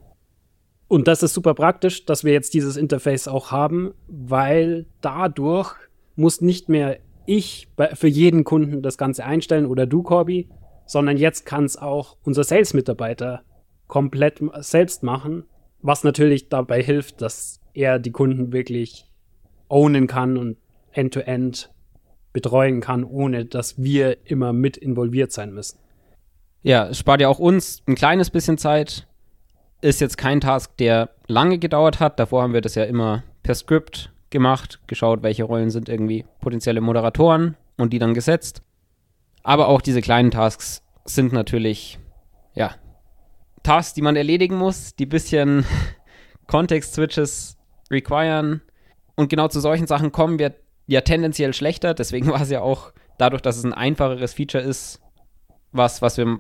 Und 0.87 1.07
das 1.07 1.23
ist 1.23 1.33
super 1.33 1.53
praktisch, 1.53 2.05
dass 2.05 2.23
wir 2.23 2.31
jetzt 2.31 2.53
dieses 2.53 2.77
Interface 2.77 3.27
auch 3.27 3.51
haben, 3.51 3.93
weil 4.07 4.85
dadurch 5.01 5.75
muss 6.15 6.41
nicht 6.41 6.69
mehr 6.69 6.99
ich 7.25 7.67
für 7.93 8.07
jeden 8.07 8.43
Kunden 8.43 8.81
das 8.81 8.97
Ganze 8.97 9.25
einstellen 9.25 9.65
oder 9.65 9.85
du, 9.85 10.03
Corby, 10.03 10.49
sondern 10.85 11.17
jetzt 11.17 11.45
kann 11.45 11.65
es 11.65 11.77
auch 11.77 12.17
unser 12.23 12.43
Sales-Mitarbeiter 12.43 13.43
komplett 13.87 14.41
selbst 14.59 15.03
machen, 15.03 15.45
was 15.81 16.03
natürlich 16.03 16.49
dabei 16.49 16.81
hilft, 16.81 17.21
dass 17.21 17.59
er 17.73 17.99
die 17.99 18.11
Kunden 18.11 18.51
wirklich 18.51 19.05
ownen 19.69 20.07
kann 20.07 20.37
und 20.37 20.57
end-to-end 20.91 21.55
-end 21.55 21.69
betreuen 22.33 22.81
kann, 22.81 23.03
ohne 23.03 23.45
dass 23.45 23.81
wir 23.81 24.17
immer 24.25 24.53
mit 24.53 24.77
involviert 24.77 25.31
sein 25.31 25.53
müssen. 25.53 25.79
Ja, 26.63 26.93
spart 26.93 27.21
ja 27.21 27.27
auch 27.27 27.39
uns 27.39 27.81
ein 27.87 27.95
kleines 27.95 28.29
bisschen 28.29 28.57
Zeit. 28.57 29.07
Ist 29.81 29.99
jetzt 29.99 30.17
kein 30.17 30.41
Task, 30.41 30.77
der 30.77 31.09
lange 31.27 31.57
gedauert 31.57 31.99
hat. 31.99 32.19
Davor 32.19 32.43
haben 32.43 32.53
wir 32.53 32.61
das 32.61 32.75
ja 32.75 32.83
immer 32.83 33.23
per 33.41 33.55
Skript 33.55 34.11
gemacht, 34.31 34.79
geschaut, 34.87 35.21
welche 35.21 35.43
Rollen 35.43 35.69
sind 35.69 35.89
irgendwie 35.89 36.25
potenzielle 36.39 36.81
Moderatoren 36.81 37.55
und 37.77 37.93
die 37.93 37.99
dann 37.99 38.13
gesetzt. 38.13 38.63
Aber 39.43 39.67
auch 39.67 39.81
diese 39.81 40.01
kleinen 40.01 40.31
Tasks 40.31 40.83
sind 41.05 41.33
natürlich, 41.33 41.99
ja, 42.53 42.75
Tasks, 43.63 43.93
die 43.93 44.01
man 44.01 44.15
erledigen 44.15 44.55
muss, 44.55 44.95
die 44.95 45.05
bisschen 45.05 45.65
Kontext-Switches 46.47 47.57
requiren. 47.91 48.61
Und 49.15 49.29
genau 49.29 49.47
zu 49.47 49.59
solchen 49.59 49.87
Sachen 49.87 50.11
kommen 50.11 50.39
wir 50.39 50.55
ja 50.87 51.01
tendenziell 51.01 51.53
schlechter. 51.53 51.93
Deswegen 51.93 52.27
war 52.31 52.41
es 52.41 52.49
ja 52.49 52.61
auch 52.61 52.93
dadurch, 53.17 53.41
dass 53.41 53.57
es 53.57 53.63
ein 53.63 53.73
einfacheres 53.73 54.33
Feature 54.33 54.63
ist, 54.63 55.01
was, 55.71 56.01
was 56.01 56.17
wir, 56.17 56.39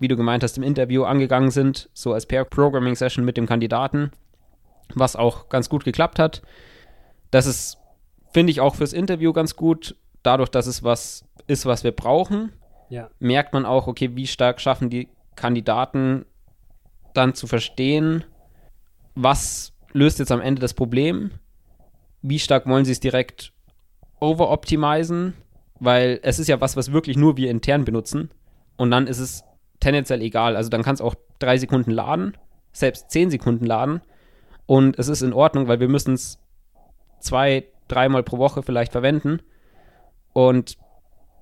wie 0.00 0.08
du 0.08 0.16
gemeint 0.16 0.42
hast, 0.42 0.56
im 0.56 0.64
Interview 0.64 1.04
angegangen 1.04 1.50
sind, 1.50 1.90
so 1.92 2.12
als 2.12 2.26
Pair-Programming-Session 2.26 3.24
mit 3.24 3.36
dem 3.36 3.46
Kandidaten, 3.46 4.10
was 4.94 5.16
auch 5.16 5.48
ganz 5.48 5.68
gut 5.68 5.84
geklappt 5.84 6.18
hat. 6.18 6.42
Das 7.30 7.46
ist, 7.46 7.78
finde 8.32 8.50
ich, 8.50 8.60
auch 8.60 8.74
fürs 8.74 8.92
Interview 8.92 9.32
ganz 9.32 9.56
gut, 9.56 9.96
dadurch, 10.22 10.48
dass 10.48 10.66
es 10.66 10.82
was 10.82 11.24
ist, 11.46 11.66
was 11.66 11.84
wir 11.84 11.92
brauchen. 11.92 12.52
Ja. 12.88 13.10
Merkt 13.18 13.52
man 13.52 13.66
auch, 13.66 13.86
okay, 13.86 14.16
wie 14.16 14.26
stark 14.26 14.60
schaffen 14.60 14.90
die 14.90 15.08
Kandidaten 15.36 16.24
dann 17.14 17.34
zu 17.34 17.46
verstehen, 17.46 18.24
was 19.14 19.72
löst 19.92 20.18
jetzt 20.18 20.32
am 20.32 20.40
Ende 20.40 20.60
das 20.60 20.74
Problem, 20.74 21.32
wie 22.22 22.38
stark 22.38 22.66
wollen 22.66 22.84
sie 22.84 22.92
es 22.92 23.00
direkt 23.00 23.52
overoptimisen, 24.20 25.34
weil 25.80 26.20
es 26.22 26.38
ist 26.38 26.48
ja 26.48 26.60
was, 26.60 26.76
was 26.76 26.92
wirklich 26.92 27.16
nur 27.16 27.36
wir 27.36 27.50
intern 27.50 27.84
benutzen. 27.84 28.30
Und 28.76 28.90
dann 28.90 29.06
ist 29.06 29.18
es 29.18 29.44
tendenziell 29.80 30.22
egal. 30.22 30.56
Also 30.56 30.70
dann 30.70 30.82
kann 30.82 30.94
es 30.94 31.00
auch 31.00 31.14
drei 31.38 31.56
Sekunden 31.58 31.90
laden, 31.90 32.36
selbst 32.72 33.10
zehn 33.10 33.30
Sekunden 33.30 33.64
laden. 33.64 34.00
Und 34.66 34.98
es 34.98 35.08
ist 35.08 35.22
in 35.22 35.32
Ordnung, 35.32 35.68
weil 35.68 35.80
wir 35.80 35.88
müssen 35.88 36.14
es 36.14 36.38
zwei, 37.20 37.64
dreimal 37.88 38.22
pro 38.22 38.38
Woche 38.38 38.62
vielleicht 38.62 38.92
verwenden. 38.92 39.40
Und 40.32 40.76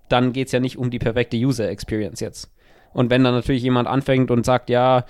dann 0.08 0.32
geht 0.32 0.46
es 0.46 0.52
ja 0.52 0.60
nicht 0.60 0.78
um 0.78 0.90
die 0.90 0.98
perfekte 0.98 1.36
User 1.36 1.68
Experience 1.68 2.20
jetzt. 2.20 2.52
Und 2.92 3.10
wenn 3.10 3.24
dann 3.24 3.34
natürlich 3.34 3.62
jemand 3.62 3.88
anfängt 3.88 4.30
und 4.30 4.46
sagt, 4.46 4.70
ja, 4.70 5.04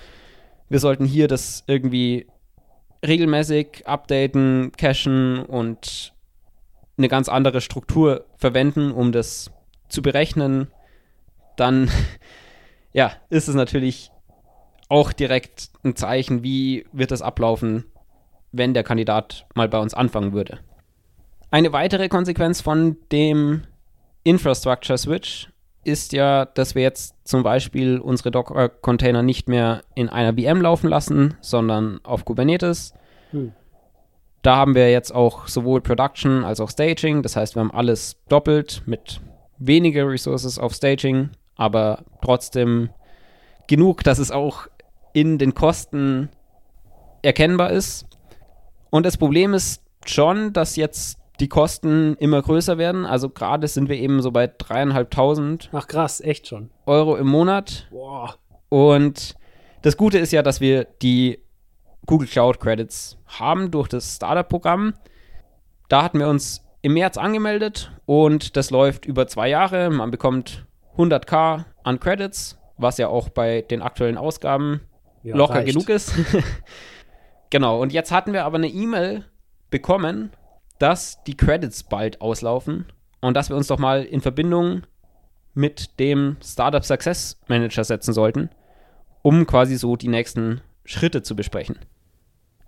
wir 0.69 0.79
sollten 0.79 1.05
hier 1.05 1.27
das 1.27 1.63
irgendwie 1.67 2.27
regelmäßig 3.05 3.87
updaten, 3.87 4.71
cachen 4.77 5.39
und 5.39 6.13
eine 6.97 7.07
ganz 7.07 7.29
andere 7.29 7.61
Struktur 7.61 8.25
verwenden, 8.35 8.91
um 8.91 9.11
das 9.11 9.51
zu 9.87 10.01
berechnen, 10.01 10.67
dann 11.55 11.89
ja, 12.93 13.13
ist 13.29 13.47
es 13.47 13.55
natürlich 13.55 14.11
auch 14.89 15.13
direkt 15.13 15.69
ein 15.83 15.95
Zeichen, 15.95 16.43
wie 16.43 16.85
wird 16.91 17.11
das 17.11 17.21
ablaufen, 17.21 17.85
wenn 18.51 18.73
der 18.73 18.83
Kandidat 18.83 19.45
mal 19.55 19.67
bei 19.67 19.79
uns 19.79 19.93
anfangen 19.93 20.33
würde. 20.33 20.59
Eine 21.51 21.71
weitere 21.73 22.09
Konsequenz 22.09 22.61
von 22.61 22.97
dem 23.11 23.63
Infrastructure 24.23 24.97
Switch 24.97 25.49
ist 25.83 26.11
ja, 26.11 26.45
dass 26.45 26.75
wir 26.75 26.81
jetzt 26.81 27.15
zum 27.23 27.43
Beispiel 27.43 27.99
unsere 27.99 28.29
Docker-Container 28.31 29.23
nicht 29.23 29.47
mehr 29.47 29.83
in 29.95 30.09
einer 30.09 30.33
VM 30.33 30.61
laufen 30.61 30.89
lassen, 30.89 31.35
sondern 31.39 32.01
auf 32.03 32.25
Kubernetes. 32.25 32.93
Hm. 33.31 33.53
Da 34.41 34.57
haben 34.57 34.75
wir 34.75 34.91
jetzt 34.91 35.15
auch 35.15 35.47
sowohl 35.47 35.81
Production 35.81 36.43
als 36.43 36.59
auch 36.59 36.69
Staging. 36.69 37.23
Das 37.23 37.37
heißt, 37.37 37.55
wir 37.55 37.61
haben 37.61 37.71
alles 37.71 38.17
doppelt 38.27 38.83
mit 38.85 39.21
weniger 39.57 40.07
Resources 40.07 40.59
auf 40.59 40.73
Staging, 40.73 41.29
aber 41.55 42.03
trotzdem 42.21 42.89
genug, 43.67 44.03
dass 44.03 44.19
es 44.19 44.31
auch 44.31 44.67
in 45.13 45.37
den 45.37 45.53
Kosten 45.53 46.29
erkennbar 47.21 47.71
ist. 47.71 48.06
Und 48.89 49.05
das 49.05 49.17
Problem 49.17 49.53
ist 49.53 49.83
schon, 50.05 50.53
dass 50.53 50.75
jetzt 50.75 51.19
die 51.39 51.49
Kosten 51.49 52.15
immer 52.15 52.41
größer 52.41 52.77
werden. 52.77 53.05
Also 53.05 53.29
gerade 53.29 53.67
sind 53.67 53.89
wir 53.89 53.97
eben 53.97 54.21
so 54.21 54.31
bei 54.31 54.47
dreieinhalbtausend. 54.47 55.69
Ach 55.71 55.87
krass, 55.87 56.21
echt 56.21 56.47
schon. 56.47 56.71
Euro 56.85 57.15
im 57.15 57.27
Monat. 57.27 57.87
Boah. 57.91 58.35
Und 58.69 59.35
das 59.81 59.97
Gute 59.97 60.17
ist 60.17 60.31
ja, 60.31 60.41
dass 60.41 60.61
wir 60.61 60.85
die 61.01 61.39
Google 62.05 62.27
Cloud 62.27 62.59
Credits 62.59 63.17
haben 63.27 63.71
durch 63.71 63.87
das 63.87 64.15
Startup-Programm. 64.15 64.93
Da 65.89 66.03
hatten 66.03 66.19
wir 66.19 66.27
uns 66.27 66.63
im 66.81 66.93
März 66.93 67.17
angemeldet 67.17 67.91
und 68.05 68.55
das 68.55 68.71
läuft 68.71 69.05
über 69.05 69.27
zwei 69.27 69.49
Jahre. 69.49 69.89
Man 69.89 70.11
bekommt 70.11 70.65
100k 70.97 71.65
an 71.83 71.99
Credits, 71.99 72.57
was 72.77 72.97
ja 72.97 73.07
auch 73.09 73.29
bei 73.29 73.61
den 73.61 73.81
aktuellen 73.81 74.17
Ausgaben 74.17 74.81
ja, 75.23 75.35
locker 75.35 75.55
reicht. 75.55 75.67
genug 75.67 75.89
ist. 75.89 76.13
genau, 77.49 77.81
und 77.81 77.93
jetzt 77.93 78.11
hatten 78.11 78.33
wir 78.33 78.45
aber 78.45 78.57
eine 78.57 78.69
E-Mail 78.69 79.25
bekommen, 79.69 80.31
dass 80.79 81.23
die 81.23 81.35
Credits 81.35 81.83
bald 81.83 82.21
auslaufen 82.21 82.85
und 83.21 83.33
dass 83.35 83.49
wir 83.49 83.55
uns 83.55 83.67
doch 83.67 83.79
mal 83.79 84.03
in 84.03 84.21
Verbindung 84.21 84.83
mit 85.53 85.99
dem 85.99 86.37
Startup 86.43 86.85
Success 86.85 87.39
Manager 87.47 87.83
setzen 87.83 88.13
sollten, 88.13 88.49
um 89.23 89.47
quasi 89.47 89.75
so 89.75 89.95
die 89.95 90.07
nächsten 90.07 90.61
Schritte 90.85 91.23
zu 91.23 91.35
besprechen. 91.35 91.79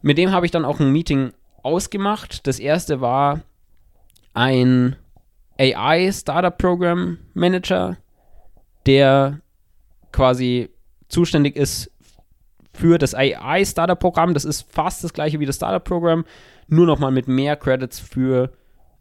Mit 0.01 0.17
dem 0.17 0.31
habe 0.31 0.45
ich 0.45 0.51
dann 0.51 0.65
auch 0.65 0.79
ein 0.79 0.91
Meeting 0.91 1.31
ausgemacht. 1.61 2.47
Das 2.47 2.59
erste 2.59 3.01
war 3.01 3.41
ein 4.33 4.95
AI 5.59 6.11
Startup 6.11 6.57
Program 6.57 7.19
Manager, 7.33 7.97
der 8.85 9.39
quasi 10.11 10.69
zuständig 11.09 11.55
ist 11.55 11.91
für 12.79 12.97
das 12.97 13.13
AI 13.13 13.65
Startup 13.65 13.99
Programm. 13.99 14.33
Das 14.33 14.45
ist 14.45 14.71
fast 14.71 15.03
das 15.03 15.13
gleiche 15.13 15.39
wie 15.39 15.45
das 15.45 15.57
Startup 15.57 15.83
Programm, 15.83 16.23
nur 16.67 16.85
nochmal 16.85 17.11
mit 17.11 17.27
mehr 17.27 17.57
Credits 17.57 17.99
für 17.99 18.51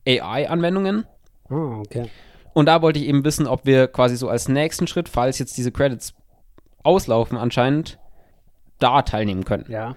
AI-Anwendungen. 0.06 1.06
Oh, 1.48 1.82
okay. 1.84 2.10
Und 2.54 2.66
da 2.66 2.82
wollte 2.82 2.98
ich 2.98 3.06
eben 3.06 3.24
wissen, 3.24 3.46
ob 3.46 3.66
wir 3.66 3.86
quasi 3.86 4.16
so 4.16 4.28
als 4.28 4.48
nächsten 4.48 4.88
Schritt, 4.88 5.08
falls 5.08 5.38
jetzt 5.38 5.56
diese 5.56 5.70
Credits 5.70 6.14
auslaufen 6.82 7.38
anscheinend, 7.38 7.98
da 8.80 9.02
teilnehmen 9.02 9.44
können. 9.44 9.66
Ja. 9.68 9.94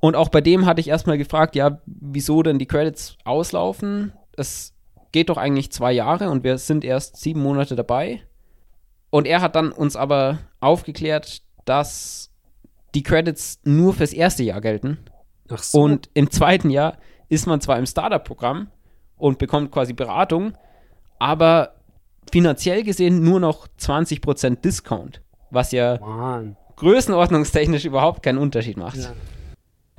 Und 0.00 0.16
auch 0.16 0.30
bei 0.30 0.40
dem 0.40 0.64
hatte 0.64 0.80
ich 0.80 0.88
erstmal 0.88 1.18
gefragt, 1.18 1.54
ja, 1.54 1.80
wieso 1.84 2.42
denn 2.42 2.58
die 2.58 2.66
Credits 2.66 3.18
auslaufen? 3.24 4.12
Es 4.36 4.74
geht 5.12 5.28
doch 5.28 5.36
eigentlich 5.36 5.70
zwei 5.70 5.92
Jahre 5.92 6.30
und 6.30 6.44
wir 6.44 6.56
sind 6.58 6.84
erst 6.84 7.16
sieben 7.16 7.42
Monate 7.42 7.76
dabei. 7.76 8.22
Und 9.10 9.26
er 9.26 9.40
hat 9.42 9.54
dann 9.54 9.72
uns 9.72 9.96
aber 9.96 10.38
aufgeklärt, 10.60 11.42
dass 11.64 12.30
die 12.96 13.02
Credits 13.02 13.60
nur 13.62 13.92
fürs 13.92 14.14
erste 14.14 14.42
Jahr 14.42 14.62
gelten. 14.62 14.96
Ach 15.50 15.62
so. 15.62 15.82
Und 15.82 16.08
im 16.14 16.30
zweiten 16.30 16.70
Jahr 16.70 16.96
ist 17.28 17.46
man 17.46 17.60
zwar 17.60 17.78
im 17.78 17.84
Startup-Programm 17.84 18.68
und 19.18 19.36
bekommt 19.38 19.70
quasi 19.70 19.92
Beratung, 19.92 20.54
aber 21.18 21.74
finanziell 22.32 22.84
gesehen 22.84 23.22
nur 23.22 23.38
noch 23.38 23.68
20% 23.78 24.62
Discount, 24.62 25.20
was 25.50 25.72
ja 25.72 25.98
Mann. 25.98 26.56
größenordnungstechnisch 26.76 27.84
überhaupt 27.84 28.22
keinen 28.22 28.38
Unterschied 28.38 28.78
macht. 28.78 28.96
Ja. 28.96 29.12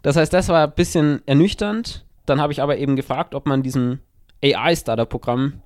Das 0.01 0.16
heißt, 0.16 0.34
das 0.34 0.50
war 0.50 0.66
ein 0.66 0.74
bisschen 0.74 1.22
ernüchternd. 1.27 2.04
Dann 2.25 2.42
habe 2.42 2.51
ich 2.51 2.63
aber 2.63 2.77
eben 2.77 2.96
gefragt, 2.96 3.36
ob 3.36 3.46
man 3.46 3.62
diesem 3.62 4.00
AI-Startup-Programm 4.44 5.62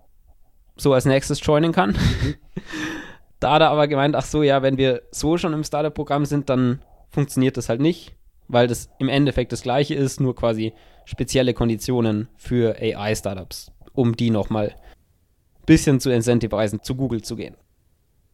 so 0.76 0.94
als 0.94 1.06
nächstes 1.06 1.46
joinen 1.46 1.72
kann. 1.72 1.92
Mhm. 1.92 2.36
da 3.40 3.54
hat 3.54 3.62
er 3.62 3.70
aber 3.70 3.88
gemeint, 3.88 4.18
ach 4.18 4.26
so, 4.26 4.44
ja, 4.44 4.62
wenn 4.62 4.76
wir 4.76 5.04
so 5.12 5.38
schon 5.38 5.54
im 5.54 5.64
Startup-Programm 5.64 6.26
sind, 6.26 6.50
dann 6.50 6.82
funktioniert 7.12 7.58
das 7.58 7.70
halt 7.70 7.82
nicht, 7.82 8.16
weil 8.48 8.68
das 8.68 8.90
im 9.00 9.10
Endeffekt 9.10 9.52
das 9.52 9.62
gleiche 9.62 9.96
ist, 9.96 10.20
nur 10.20 10.36
quasi 10.36 10.74
spezielle 11.06 11.54
Konditionen 11.54 12.30
für 12.38 12.76
AI-Startups, 12.80 13.72
um 13.94 14.16
die 14.16 14.30
nochmal 14.30 14.70
ein 14.70 15.66
bisschen 15.66 16.00
zu 16.00 16.10
incentivisen, 16.10 16.82
zu 16.82 16.96
Google 16.96 17.22
zu 17.22 17.36
gehen. 17.36 17.56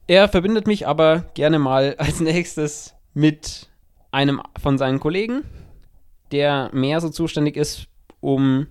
Er 0.08 0.30
verbindet 0.30 0.68
mich 0.68 0.88
aber 0.88 1.26
gerne 1.34 1.60
mal 1.60 1.96
als 2.00 2.20
nächstes 2.20 2.96
mit 3.13 3.70
einem 4.12 4.42
von 4.60 4.78
seinen 4.78 5.00
Kollegen, 5.00 5.44
der 6.32 6.70
mehr 6.74 7.02
so 7.02 7.10
zuständig 7.10 7.58
ist, 7.58 7.88
um 8.20 8.68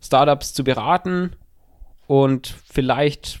Startups 0.00 0.54
zu 0.54 0.64
beraten 0.64 1.32
und 2.06 2.54
vielleicht 2.66 3.40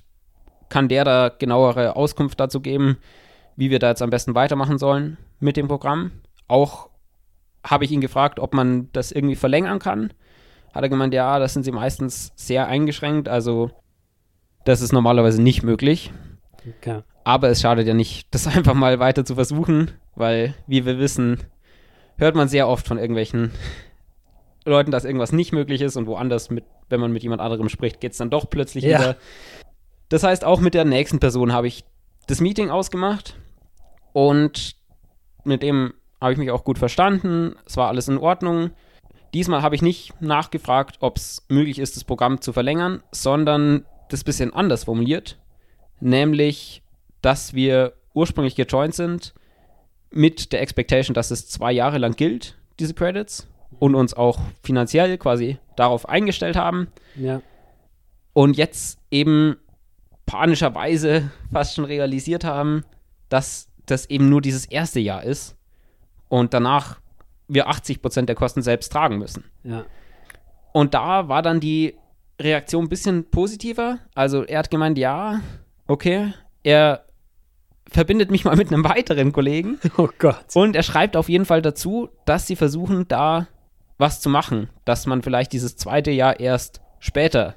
kann 0.68 0.88
der 0.88 1.04
da 1.04 1.28
genauere 1.28 1.94
Auskunft 1.94 2.40
dazu 2.40 2.60
geben, 2.60 2.98
wie 3.54 3.70
wir 3.70 3.78
da 3.78 3.90
jetzt 3.90 4.02
am 4.02 4.10
besten 4.10 4.34
weitermachen 4.34 4.78
sollen 4.78 5.16
mit 5.40 5.56
dem 5.56 5.68
Programm. 5.68 6.12
Auch 6.48 6.90
habe 7.64 7.84
ich 7.84 7.90
ihn 7.90 8.00
gefragt, 8.00 8.38
ob 8.38 8.54
man 8.54 8.88
das 8.92 9.12
irgendwie 9.12 9.36
verlängern 9.36 9.78
kann. 9.78 10.12
Hat 10.72 10.82
er 10.82 10.88
gemeint, 10.88 11.14
ja, 11.14 11.38
das 11.38 11.54
sind 11.54 11.64
sie 11.64 11.72
meistens 11.72 12.32
sehr 12.36 12.66
eingeschränkt, 12.66 13.28
also 13.28 13.70
das 14.64 14.80
ist 14.80 14.92
normalerweise 14.92 15.40
nicht 15.40 15.62
möglich. 15.62 16.12
Okay. 16.78 17.02
Aber 17.24 17.48
es 17.48 17.60
schadet 17.60 17.86
ja 17.86 17.94
nicht, 17.94 18.28
das 18.34 18.46
einfach 18.46 18.74
mal 18.74 18.98
weiter 18.98 19.24
zu 19.24 19.34
versuchen, 19.34 19.92
weil, 20.14 20.54
wie 20.66 20.84
wir 20.84 20.98
wissen, 20.98 21.38
hört 22.18 22.34
man 22.34 22.48
sehr 22.48 22.68
oft 22.68 22.86
von 22.86 22.98
irgendwelchen 22.98 23.52
Leuten, 24.64 24.90
dass 24.90 25.04
irgendwas 25.04 25.32
nicht 25.32 25.52
möglich 25.52 25.80
ist 25.80 25.96
und 25.96 26.06
woanders, 26.06 26.50
mit, 26.50 26.64
wenn 26.88 27.00
man 27.00 27.12
mit 27.12 27.22
jemand 27.22 27.40
anderem 27.40 27.68
spricht, 27.68 28.00
geht 28.00 28.12
es 28.12 28.18
dann 28.18 28.30
doch 28.30 28.50
plötzlich 28.50 28.84
ja. 28.84 28.98
wieder. 28.98 29.16
Das 30.08 30.22
heißt, 30.22 30.44
auch 30.44 30.60
mit 30.60 30.74
der 30.74 30.84
nächsten 30.84 31.20
Person 31.20 31.52
habe 31.52 31.66
ich 31.66 31.84
das 32.26 32.40
Meeting 32.40 32.70
ausgemacht 32.70 33.36
und 34.12 34.76
mit 35.46 35.62
dem 35.62 35.94
habe 36.20 36.32
ich 36.32 36.38
mich 36.38 36.50
auch 36.50 36.64
gut 36.64 36.78
verstanden. 36.78 37.54
Es 37.66 37.76
war 37.76 37.88
alles 37.88 38.08
in 38.08 38.18
Ordnung. 38.18 38.70
Diesmal 39.34 39.62
habe 39.62 39.74
ich 39.74 39.82
nicht 39.82 40.20
nachgefragt, 40.20 40.96
ob 41.00 41.18
es 41.18 41.44
möglich 41.48 41.78
ist, 41.78 41.96
das 41.96 42.04
Programm 42.04 42.40
zu 42.40 42.52
verlängern, 42.52 43.02
sondern 43.12 43.84
das 44.08 44.24
bisschen 44.24 44.54
anders 44.54 44.84
formuliert. 44.84 45.38
Nämlich, 46.00 46.82
dass 47.22 47.54
wir 47.54 47.94
ursprünglich 48.14 48.54
gejoint 48.54 48.94
sind 48.94 49.34
mit 50.10 50.52
der 50.52 50.62
Expectation, 50.62 51.14
dass 51.14 51.30
es 51.30 51.48
zwei 51.48 51.72
Jahre 51.72 51.98
lang 51.98 52.16
gilt, 52.16 52.56
diese 52.78 52.94
Credits, 52.94 53.48
und 53.78 53.94
uns 53.94 54.14
auch 54.14 54.40
finanziell 54.62 55.18
quasi 55.18 55.58
darauf 55.76 56.08
eingestellt 56.08 56.56
haben. 56.56 56.88
Ja. 57.16 57.42
Und 58.32 58.56
jetzt 58.56 58.98
eben 59.10 59.56
panischerweise 60.24 61.30
fast 61.52 61.74
schon 61.74 61.84
realisiert 61.84 62.44
haben, 62.44 62.84
dass 63.28 63.68
das 63.86 64.06
eben 64.10 64.28
nur 64.28 64.40
dieses 64.40 64.66
erste 64.66 65.00
Jahr 65.00 65.22
ist 65.22 65.56
und 66.28 66.54
danach 66.54 67.00
wir 67.48 67.68
80 67.68 68.02
Prozent 68.02 68.28
der 68.28 68.36
Kosten 68.36 68.62
selbst 68.62 68.90
tragen 68.92 69.18
müssen. 69.18 69.44
Ja. 69.62 69.84
Und 70.72 70.94
da 70.94 71.28
war 71.28 71.42
dann 71.42 71.60
die 71.60 71.94
Reaktion 72.40 72.84
ein 72.84 72.88
bisschen 72.88 73.30
positiver. 73.30 73.98
Also 74.14 74.44
er 74.44 74.58
hat 74.58 74.70
gemeint, 74.70 74.98
ja, 74.98 75.40
okay, 75.86 76.34
er 76.62 77.06
verbindet 77.88 78.30
mich 78.30 78.44
mal 78.44 78.56
mit 78.56 78.72
einem 78.72 78.84
weiteren 78.84 79.32
Kollegen. 79.32 79.78
Oh 79.96 80.08
Gott. 80.18 80.44
Und 80.54 80.76
er 80.76 80.82
schreibt 80.82 81.16
auf 81.16 81.28
jeden 81.28 81.44
Fall 81.44 81.62
dazu, 81.62 82.10
dass 82.24 82.46
sie 82.46 82.56
versuchen, 82.56 83.06
da 83.08 83.48
was 83.98 84.20
zu 84.20 84.28
machen, 84.28 84.68
dass 84.84 85.06
man 85.06 85.22
vielleicht 85.22 85.52
dieses 85.52 85.76
zweite 85.76 86.10
Jahr 86.10 86.38
erst 86.40 86.82
später 86.98 87.54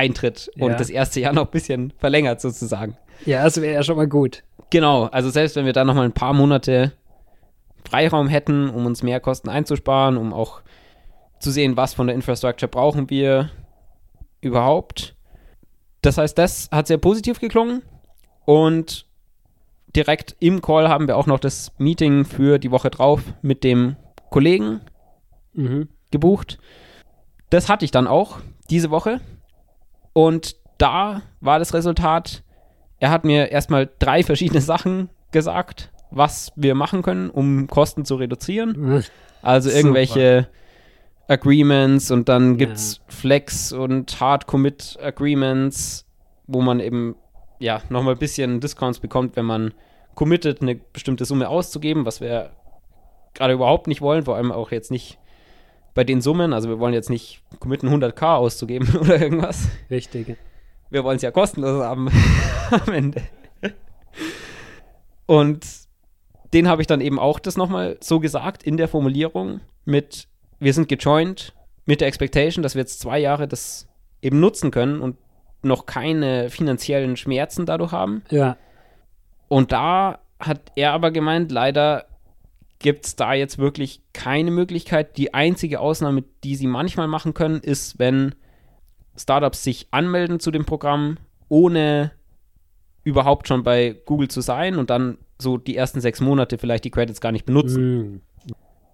eintritt 0.00 0.50
und 0.58 0.70
ja. 0.70 0.76
das 0.76 0.88
erste 0.88 1.20
Jahr 1.20 1.34
noch 1.34 1.44
ein 1.44 1.50
bisschen 1.50 1.92
verlängert 1.98 2.40
sozusagen. 2.40 2.96
Ja, 3.26 3.44
das 3.44 3.60
wäre 3.60 3.74
ja 3.74 3.82
schon 3.82 3.96
mal 3.96 4.08
gut. 4.08 4.42
Genau, 4.70 5.04
also 5.04 5.28
selbst 5.28 5.56
wenn 5.56 5.66
wir 5.66 5.74
da 5.74 5.84
noch 5.84 5.94
mal 5.94 6.06
ein 6.06 6.12
paar 6.12 6.32
Monate 6.32 6.92
Freiraum 7.88 8.28
hätten, 8.28 8.70
um 8.70 8.86
uns 8.86 9.02
mehr 9.02 9.20
Kosten 9.20 9.50
einzusparen, 9.50 10.16
um 10.16 10.32
auch 10.32 10.62
zu 11.38 11.50
sehen, 11.50 11.76
was 11.76 11.92
von 11.92 12.06
der 12.06 12.16
Infrastructure 12.16 12.68
brauchen 12.68 13.10
wir 13.10 13.50
überhaupt. 14.40 15.14
Das 16.00 16.16
heißt, 16.16 16.38
das 16.38 16.70
hat 16.70 16.86
sehr 16.86 16.98
positiv 16.98 17.40
geklungen 17.40 17.82
und 18.46 19.06
direkt 19.94 20.34
im 20.40 20.62
Call 20.62 20.88
haben 20.88 21.08
wir 21.08 21.16
auch 21.18 21.26
noch 21.26 21.40
das 21.40 21.72
Meeting 21.76 22.24
für 22.24 22.58
die 22.58 22.70
Woche 22.70 22.88
drauf 22.88 23.22
mit 23.42 23.64
dem 23.64 23.96
Kollegen 24.30 24.80
mhm. 25.52 25.88
gebucht. 26.10 26.58
Das 27.50 27.68
hatte 27.68 27.84
ich 27.84 27.90
dann 27.90 28.06
auch 28.06 28.38
diese 28.70 28.90
Woche 28.90 29.20
und 30.12 30.56
da 30.78 31.22
war 31.40 31.58
das 31.58 31.74
Resultat, 31.74 32.42
er 32.98 33.10
hat 33.10 33.24
mir 33.24 33.50
erstmal 33.50 33.90
drei 33.98 34.22
verschiedene 34.22 34.60
Sachen 34.72 35.10
gesagt, 35.30 35.90
was 36.10 36.52
wir 36.56 36.74
machen 36.74 37.02
können, 37.02 37.30
um 37.30 37.66
Kosten 37.68 38.04
zu 38.04 38.16
reduzieren. 38.16 39.04
Also 39.42 39.70
irgendwelche 39.70 40.42
Super. 40.42 40.60
Agreements 41.28 42.10
und 42.10 42.28
dann 42.28 42.56
gibt 42.56 42.76
es 42.76 42.96
ja. 42.96 43.02
Flex 43.06 43.72
und 43.72 44.20
Hard 44.20 44.48
Commit 44.48 44.98
Agreements, 45.00 46.04
wo 46.48 46.60
man 46.60 46.80
eben 46.80 47.14
ja 47.60 47.80
nochmal 47.88 48.14
ein 48.14 48.18
bisschen 48.18 48.58
Discounts 48.58 48.98
bekommt, 48.98 49.36
wenn 49.36 49.44
man 49.44 49.72
committet, 50.16 50.60
eine 50.60 50.74
bestimmte 50.74 51.24
Summe 51.24 51.48
auszugeben, 51.48 52.04
was 52.04 52.20
wir 52.20 52.50
gerade 53.34 53.54
überhaupt 53.54 53.86
nicht 53.86 54.00
wollen, 54.00 54.24
vor 54.24 54.34
allem 54.34 54.50
auch 54.50 54.72
jetzt 54.72 54.90
nicht 54.90 55.19
bei 55.94 56.04
den 56.04 56.20
Summen. 56.20 56.52
Also 56.52 56.68
wir 56.68 56.78
wollen 56.78 56.94
jetzt 56.94 57.10
nicht 57.10 57.42
committen, 57.58 57.88
100k 57.88 58.36
auszugeben 58.36 58.96
oder 59.00 59.20
irgendwas. 59.20 59.68
Richtig 59.90 60.36
wir 60.90 61.04
wollen 61.04 61.16
es 61.16 61.22
ja 61.22 61.30
kostenlos 61.30 61.82
haben 61.82 62.10
am 62.70 62.92
Ende. 62.92 63.22
Und 65.26 65.64
den 66.52 66.68
habe 66.68 66.82
ich 66.82 66.88
dann 66.88 67.00
eben 67.00 67.18
auch 67.18 67.38
das 67.38 67.56
nochmal 67.56 67.96
so 68.00 68.18
gesagt 68.18 68.64
in 68.64 68.76
der 68.76 68.88
Formulierung 68.88 69.60
mit, 69.84 70.26
wir 70.58 70.74
sind 70.74 70.88
gejoint 70.88 71.54
mit 71.86 72.00
der 72.00 72.08
Expectation, 72.08 72.62
dass 72.64 72.74
wir 72.74 72.80
jetzt 72.80 73.00
zwei 73.00 73.20
Jahre 73.20 73.46
das 73.46 73.88
eben 74.20 74.40
nutzen 74.40 74.72
können 74.72 75.00
und 75.00 75.16
noch 75.62 75.86
keine 75.86 76.50
finanziellen 76.50 77.16
Schmerzen 77.16 77.66
dadurch 77.66 77.92
haben. 77.92 78.24
Ja. 78.30 78.56
Und 79.48 79.72
da 79.72 80.18
hat 80.40 80.60
er 80.74 80.92
aber 80.92 81.12
gemeint, 81.12 81.52
leider 81.52 82.06
gibt 82.80 83.06
es 83.06 83.14
da 83.14 83.34
jetzt 83.34 83.58
wirklich 83.58 84.02
keine 84.12 84.50
Möglichkeit. 84.50 85.16
Die 85.16 85.32
einzige 85.32 85.80
Ausnahme, 85.80 86.24
die 86.42 86.56
sie 86.56 86.66
manchmal 86.66 87.06
machen 87.06 87.34
können, 87.34 87.60
ist, 87.60 87.98
wenn 87.98 88.34
Startups 89.16 89.62
sich 89.62 89.88
anmelden 89.92 90.40
zu 90.40 90.50
dem 90.50 90.64
Programm, 90.64 91.18
ohne 91.48 92.12
überhaupt 93.04 93.48
schon 93.48 93.62
bei 93.62 93.96
Google 94.06 94.28
zu 94.28 94.40
sein 94.40 94.76
und 94.76 94.90
dann 94.90 95.18
so 95.38 95.56
die 95.56 95.76
ersten 95.76 96.00
sechs 96.00 96.20
Monate 96.20 96.58
vielleicht 96.58 96.84
die 96.84 96.90
Credits 96.90 97.20
gar 97.20 97.32
nicht 97.32 97.46
benutzen. 97.46 98.12
Mhm. 98.12 98.20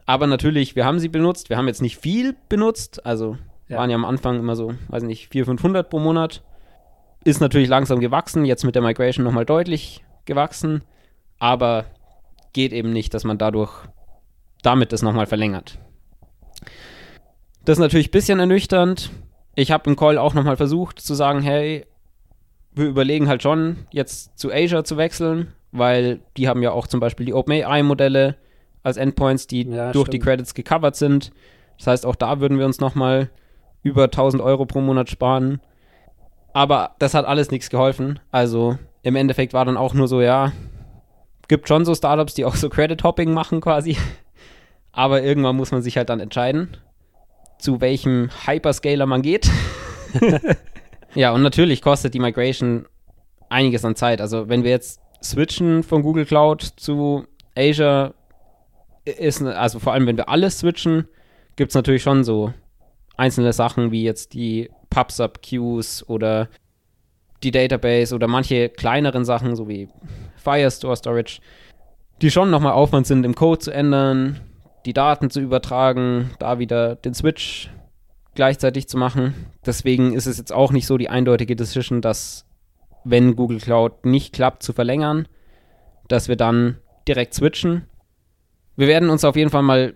Aber 0.04 0.26
natürlich, 0.26 0.76
wir 0.76 0.84
haben 0.84 1.00
sie 1.00 1.08
benutzt. 1.08 1.50
Wir 1.50 1.56
haben 1.56 1.66
jetzt 1.66 1.82
nicht 1.82 1.98
viel 1.98 2.36
benutzt. 2.48 3.04
Also 3.04 3.36
ja. 3.68 3.78
waren 3.78 3.90
ja 3.90 3.96
am 3.96 4.04
Anfang 4.04 4.38
immer 4.38 4.54
so, 4.54 4.74
weiß 4.88 5.02
nicht, 5.02 5.28
400, 5.28 5.60
500 5.60 5.90
pro 5.90 5.98
Monat. 5.98 6.42
Ist 7.24 7.40
natürlich 7.40 7.68
langsam 7.68 7.98
gewachsen. 7.98 8.44
Jetzt 8.44 8.64
mit 8.64 8.76
der 8.76 8.82
Migration 8.82 9.24
nochmal 9.24 9.44
deutlich 9.44 10.04
gewachsen. 10.24 10.82
Aber 11.38 11.86
geht 12.56 12.72
eben 12.72 12.90
nicht, 12.90 13.12
dass 13.12 13.22
man 13.22 13.36
dadurch 13.36 13.70
damit 14.62 14.90
das 14.90 15.02
nochmal 15.02 15.26
verlängert. 15.26 15.78
Das 17.66 17.74
ist 17.74 17.80
natürlich 17.80 18.08
ein 18.08 18.12
bisschen 18.12 18.40
ernüchternd. 18.40 19.10
Ich 19.54 19.70
habe 19.70 19.90
im 19.90 19.94
Call 19.94 20.16
auch 20.16 20.32
nochmal 20.32 20.56
versucht 20.56 20.98
zu 20.98 21.14
sagen, 21.14 21.42
hey, 21.42 21.84
wir 22.72 22.86
überlegen 22.86 23.28
halt 23.28 23.42
schon, 23.42 23.76
jetzt 23.90 24.38
zu 24.38 24.50
Asia 24.50 24.84
zu 24.84 24.96
wechseln, 24.96 25.52
weil 25.70 26.20
die 26.38 26.48
haben 26.48 26.62
ja 26.62 26.72
auch 26.72 26.86
zum 26.86 26.98
Beispiel 26.98 27.26
die 27.26 27.34
OpenAI-Modelle 27.34 28.36
als 28.82 28.96
Endpoints, 28.96 29.46
die 29.46 29.64
ja, 29.64 29.92
durch 29.92 30.06
stimmt. 30.06 30.14
die 30.14 30.18
Credits 30.18 30.54
gecovert 30.54 30.96
sind. 30.96 31.32
Das 31.76 31.88
heißt, 31.88 32.06
auch 32.06 32.16
da 32.16 32.40
würden 32.40 32.58
wir 32.58 32.64
uns 32.64 32.80
nochmal 32.80 33.28
über 33.82 34.04
1000 34.04 34.42
Euro 34.42 34.64
pro 34.64 34.80
Monat 34.80 35.10
sparen. 35.10 35.60
Aber 36.54 36.96
das 37.00 37.12
hat 37.12 37.26
alles 37.26 37.50
nichts 37.50 37.68
geholfen. 37.68 38.18
Also 38.30 38.78
im 39.02 39.14
Endeffekt 39.14 39.52
war 39.52 39.66
dann 39.66 39.76
auch 39.76 39.92
nur 39.92 40.08
so, 40.08 40.22
ja, 40.22 40.52
gibt 41.48 41.68
schon 41.68 41.84
so 41.84 41.94
Startups, 41.94 42.34
die 42.34 42.44
auch 42.44 42.54
so 42.54 42.68
Credit 42.68 43.02
Hopping 43.02 43.32
machen 43.32 43.60
quasi. 43.60 43.96
Aber 44.92 45.22
irgendwann 45.22 45.56
muss 45.56 45.72
man 45.72 45.82
sich 45.82 45.96
halt 45.96 46.08
dann 46.08 46.20
entscheiden, 46.20 46.76
zu 47.58 47.80
welchem 47.80 48.30
Hyperscaler 48.46 49.06
man 49.06 49.22
geht. 49.22 49.50
ja, 51.14 51.32
und 51.32 51.42
natürlich 51.42 51.82
kostet 51.82 52.14
die 52.14 52.20
Migration 52.20 52.86
einiges 53.48 53.84
an 53.84 53.96
Zeit. 53.96 54.20
Also 54.20 54.48
wenn 54.48 54.64
wir 54.64 54.70
jetzt 54.70 55.00
switchen 55.22 55.82
von 55.82 56.02
Google 56.02 56.24
Cloud 56.24 56.62
zu 56.62 57.26
Azure, 57.54 58.14
ist, 59.04 59.42
also 59.42 59.78
vor 59.78 59.92
allem 59.92 60.06
wenn 60.06 60.16
wir 60.16 60.28
alles 60.28 60.58
switchen, 60.58 61.06
gibt 61.56 61.70
es 61.70 61.74
natürlich 61.74 62.02
schon 62.02 62.24
so 62.24 62.52
einzelne 63.16 63.52
Sachen 63.52 63.92
wie 63.92 64.02
jetzt 64.02 64.34
die 64.34 64.70
PubSub-Queues 64.90 66.08
oder 66.08 66.48
die 67.46 67.52
Database 67.52 68.12
oder 68.12 68.26
manche 68.26 68.68
kleineren 68.68 69.24
Sachen, 69.24 69.54
so 69.54 69.68
wie 69.68 69.88
Firestore 70.36 70.96
Storage, 70.96 71.40
die 72.20 72.30
schon 72.32 72.50
nochmal 72.50 72.72
Aufwand 72.72 73.06
sind, 73.06 73.24
im 73.24 73.36
Code 73.36 73.60
zu 73.60 73.70
ändern, 73.70 74.40
die 74.84 74.92
Daten 74.92 75.30
zu 75.30 75.40
übertragen, 75.40 76.30
da 76.40 76.58
wieder 76.58 76.96
den 76.96 77.14
Switch 77.14 77.70
gleichzeitig 78.34 78.88
zu 78.88 78.98
machen. 78.98 79.34
Deswegen 79.64 80.12
ist 80.12 80.26
es 80.26 80.38
jetzt 80.38 80.52
auch 80.52 80.72
nicht 80.72 80.86
so 80.86 80.98
die 80.98 81.08
eindeutige 81.08 81.54
Decision, 81.54 82.00
dass 82.00 82.46
wenn 83.04 83.36
Google 83.36 83.60
Cloud 83.60 84.04
nicht 84.04 84.34
klappt, 84.34 84.64
zu 84.64 84.72
verlängern, 84.72 85.28
dass 86.08 86.26
wir 86.26 86.36
dann 86.36 86.78
direkt 87.06 87.32
switchen. 87.34 87.86
Wir 88.74 88.88
werden 88.88 89.08
uns 89.08 89.24
auf 89.24 89.36
jeden 89.36 89.50
Fall 89.50 89.62
mal, 89.62 89.94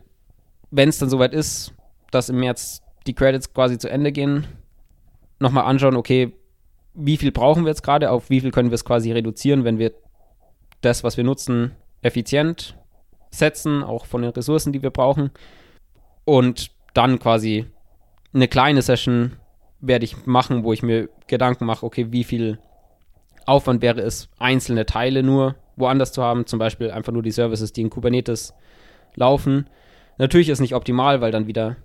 wenn 0.70 0.88
es 0.88 0.98
dann 0.98 1.10
soweit 1.10 1.34
ist, 1.34 1.74
dass 2.12 2.28
im 2.28 2.38
März 2.38 2.82
die 3.08 3.14
Credits 3.14 3.52
quasi 3.52 3.76
zu 3.76 3.90
Ende 3.90 4.12
gehen, 4.12 4.46
nochmal 5.40 5.64
anschauen, 5.64 5.96
okay, 5.96 6.32
wie 6.94 7.16
viel 7.16 7.32
brauchen 7.32 7.64
wir 7.64 7.70
jetzt 7.70 7.82
gerade, 7.82 8.10
auf 8.10 8.30
wie 8.30 8.40
viel 8.40 8.50
können 8.50 8.70
wir 8.70 8.74
es 8.74 8.84
quasi 8.84 9.12
reduzieren, 9.12 9.64
wenn 9.64 9.78
wir 9.78 9.92
das, 10.80 11.04
was 11.04 11.16
wir 11.16 11.24
nutzen, 11.24 11.72
effizient 12.02 12.76
setzen, 13.30 13.82
auch 13.82 14.06
von 14.06 14.22
den 14.22 14.32
Ressourcen, 14.32 14.72
die 14.72 14.82
wir 14.82 14.90
brauchen. 14.90 15.30
Und 16.24 16.70
dann 16.94 17.18
quasi 17.18 17.66
eine 18.32 18.48
kleine 18.48 18.82
Session 18.82 19.36
werde 19.80 20.04
ich 20.04 20.26
machen, 20.26 20.64
wo 20.64 20.72
ich 20.72 20.82
mir 20.82 21.08
Gedanken 21.26 21.64
mache, 21.64 21.86
okay, 21.86 22.08
wie 22.10 22.24
viel 22.24 22.58
Aufwand 23.46 23.82
wäre 23.82 24.00
es, 24.00 24.28
einzelne 24.38 24.86
Teile 24.86 25.22
nur 25.22 25.56
woanders 25.76 26.12
zu 26.12 26.22
haben, 26.22 26.46
zum 26.46 26.58
Beispiel 26.58 26.90
einfach 26.90 27.12
nur 27.12 27.22
die 27.22 27.30
Services, 27.30 27.72
die 27.72 27.80
in 27.80 27.90
Kubernetes 27.90 28.54
laufen. 29.14 29.68
Natürlich 30.18 30.50
ist 30.50 30.60
nicht 30.60 30.74
optimal, 30.74 31.20
weil 31.20 31.32
dann 31.32 31.46
wieder 31.46 31.76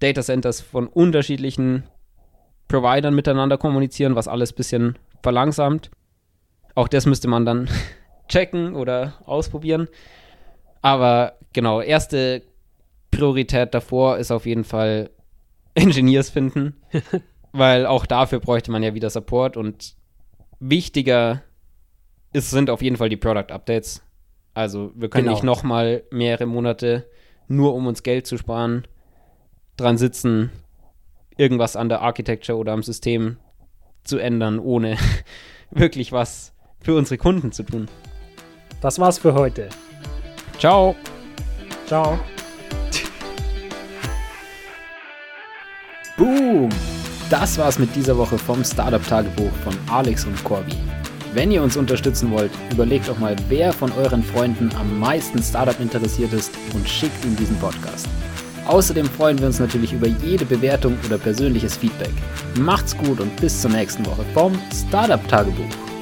Data 0.00 0.22
Centers 0.22 0.60
von 0.60 0.88
unterschiedlichen 0.88 1.84
Providern 2.68 3.14
miteinander 3.14 3.58
kommunizieren, 3.58 4.14
was 4.14 4.28
alles 4.28 4.52
ein 4.52 4.56
bisschen 4.56 4.98
verlangsamt. 5.22 5.90
Auch 6.74 6.88
das 6.88 7.06
müsste 7.06 7.28
man 7.28 7.44
dann 7.44 7.68
checken 8.28 8.74
oder 8.74 9.14
ausprobieren. 9.26 9.88
Aber 10.82 11.38
genau, 11.52 11.80
erste 11.80 12.42
Priorität 13.10 13.74
davor 13.74 14.18
ist 14.18 14.30
auf 14.30 14.46
jeden 14.46 14.64
Fall 14.64 15.10
Engineers 15.74 16.30
finden, 16.30 16.76
weil 17.52 17.86
auch 17.86 18.06
dafür 18.06 18.40
bräuchte 18.40 18.70
man 18.70 18.82
ja 18.82 18.94
wieder 18.94 19.10
Support 19.10 19.56
und 19.56 19.94
wichtiger 20.60 21.42
ist, 22.32 22.50
sind 22.50 22.70
auf 22.70 22.82
jeden 22.82 22.96
Fall 22.96 23.08
die 23.08 23.16
Product 23.16 23.52
Updates. 23.52 24.02
Also 24.54 24.92
wir 24.94 25.08
können 25.08 25.24
genau. 25.24 25.34
nicht 25.34 25.44
noch 25.44 25.62
mal 25.62 26.04
mehrere 26.10 26.46
Monate 26.46 27.08
nur 27.48 27.74
um 27.74 27.86
uns 27.86 28.02
Geld 28.02 28.26
zu 28.26 28.38
sparen 28.38 28.86
dran 29.76 29.98
sitzen, 29.98 30.50
irgendwas 31.36 31.76
an 31.76 31.88
der 31.88 32.00
Architecture 32.02 32.58
oder 32.58 32.72
am 32.72 32.82
System 32.82 33.36
zu 34.04 34.18
ändern, 34.18 34.58
ohne 34.58 34.96
wirklich 35.70 36.12
was 36.12 36.52
für 36.80 36.94
unsere 36.94 37.18
Kunden 37.18 37.52
zu 37.52 37.62
tun. 37.62 37.88
Das 38.80 38.98
war's 38.98 39.18
für 39.18 39.34
heute. 39.34 39.68
Ciao. 40.58 40.94
Ciao. 41.86 42.18
Boom! 46.16 46.68
Das 47.30 47.58
war's 47.58 47.78
mit 47.78 47.94
dieser 47.96 48.16
Woche 48.16 48.38
vom 48.38 48.62
Startup 48.62 49.04
Tagebuch 49.04 49.50
von 49.64 49.74
Alex 49.90 50.26
und 50.26 50.42
Corby. 50.44 50.76
Wenn 51.32 51.50
ihr 51.50 51.62
uns 51.62 51.76
unterstützen 51.76 52.30
wollt, 52.30 52.52
überlegt 52.70 53.08
doch 53.08 53.18
mal, 53.18 53.34
wer 53.48 53.72
von 53.72 53.90
euren 53.92 54.22
Freunden 54.22 54.70
am 54.76 55.00
meisten 55.00 55.42
Startup 55.42 55.78
interessiert 55.80 56.32
ist 56.32 56.52
und 56.74 56.88
schickt 56.88 57.24
ihm 57.24 57.34
diesen 57.34 57.56
Podcast. 57.58 58.06
Außerdem 58.66 59.06
freuen 59.06 59.38
wir 59.38 59.46
uns 59.46 59.58
natürlich 59.58 59.92
über 59.92 60.06
jede 60.06 60.44
Bewertung 60.44 60.96
oder 61.06 61.18
persönliches 61.18 61.76
Feedback. 61.76 62.12
Macht's 62.58 62.96
gut 62.96 63.20
und 63.20 63.34
bis 63.36 63.60
zur 63.60 63.70
nächsten 63.70 64.04
Woche 64.06 64.24
vom 64.32 64.52
Startup 64.72 65.26
Tagebuch. 65.28 65.93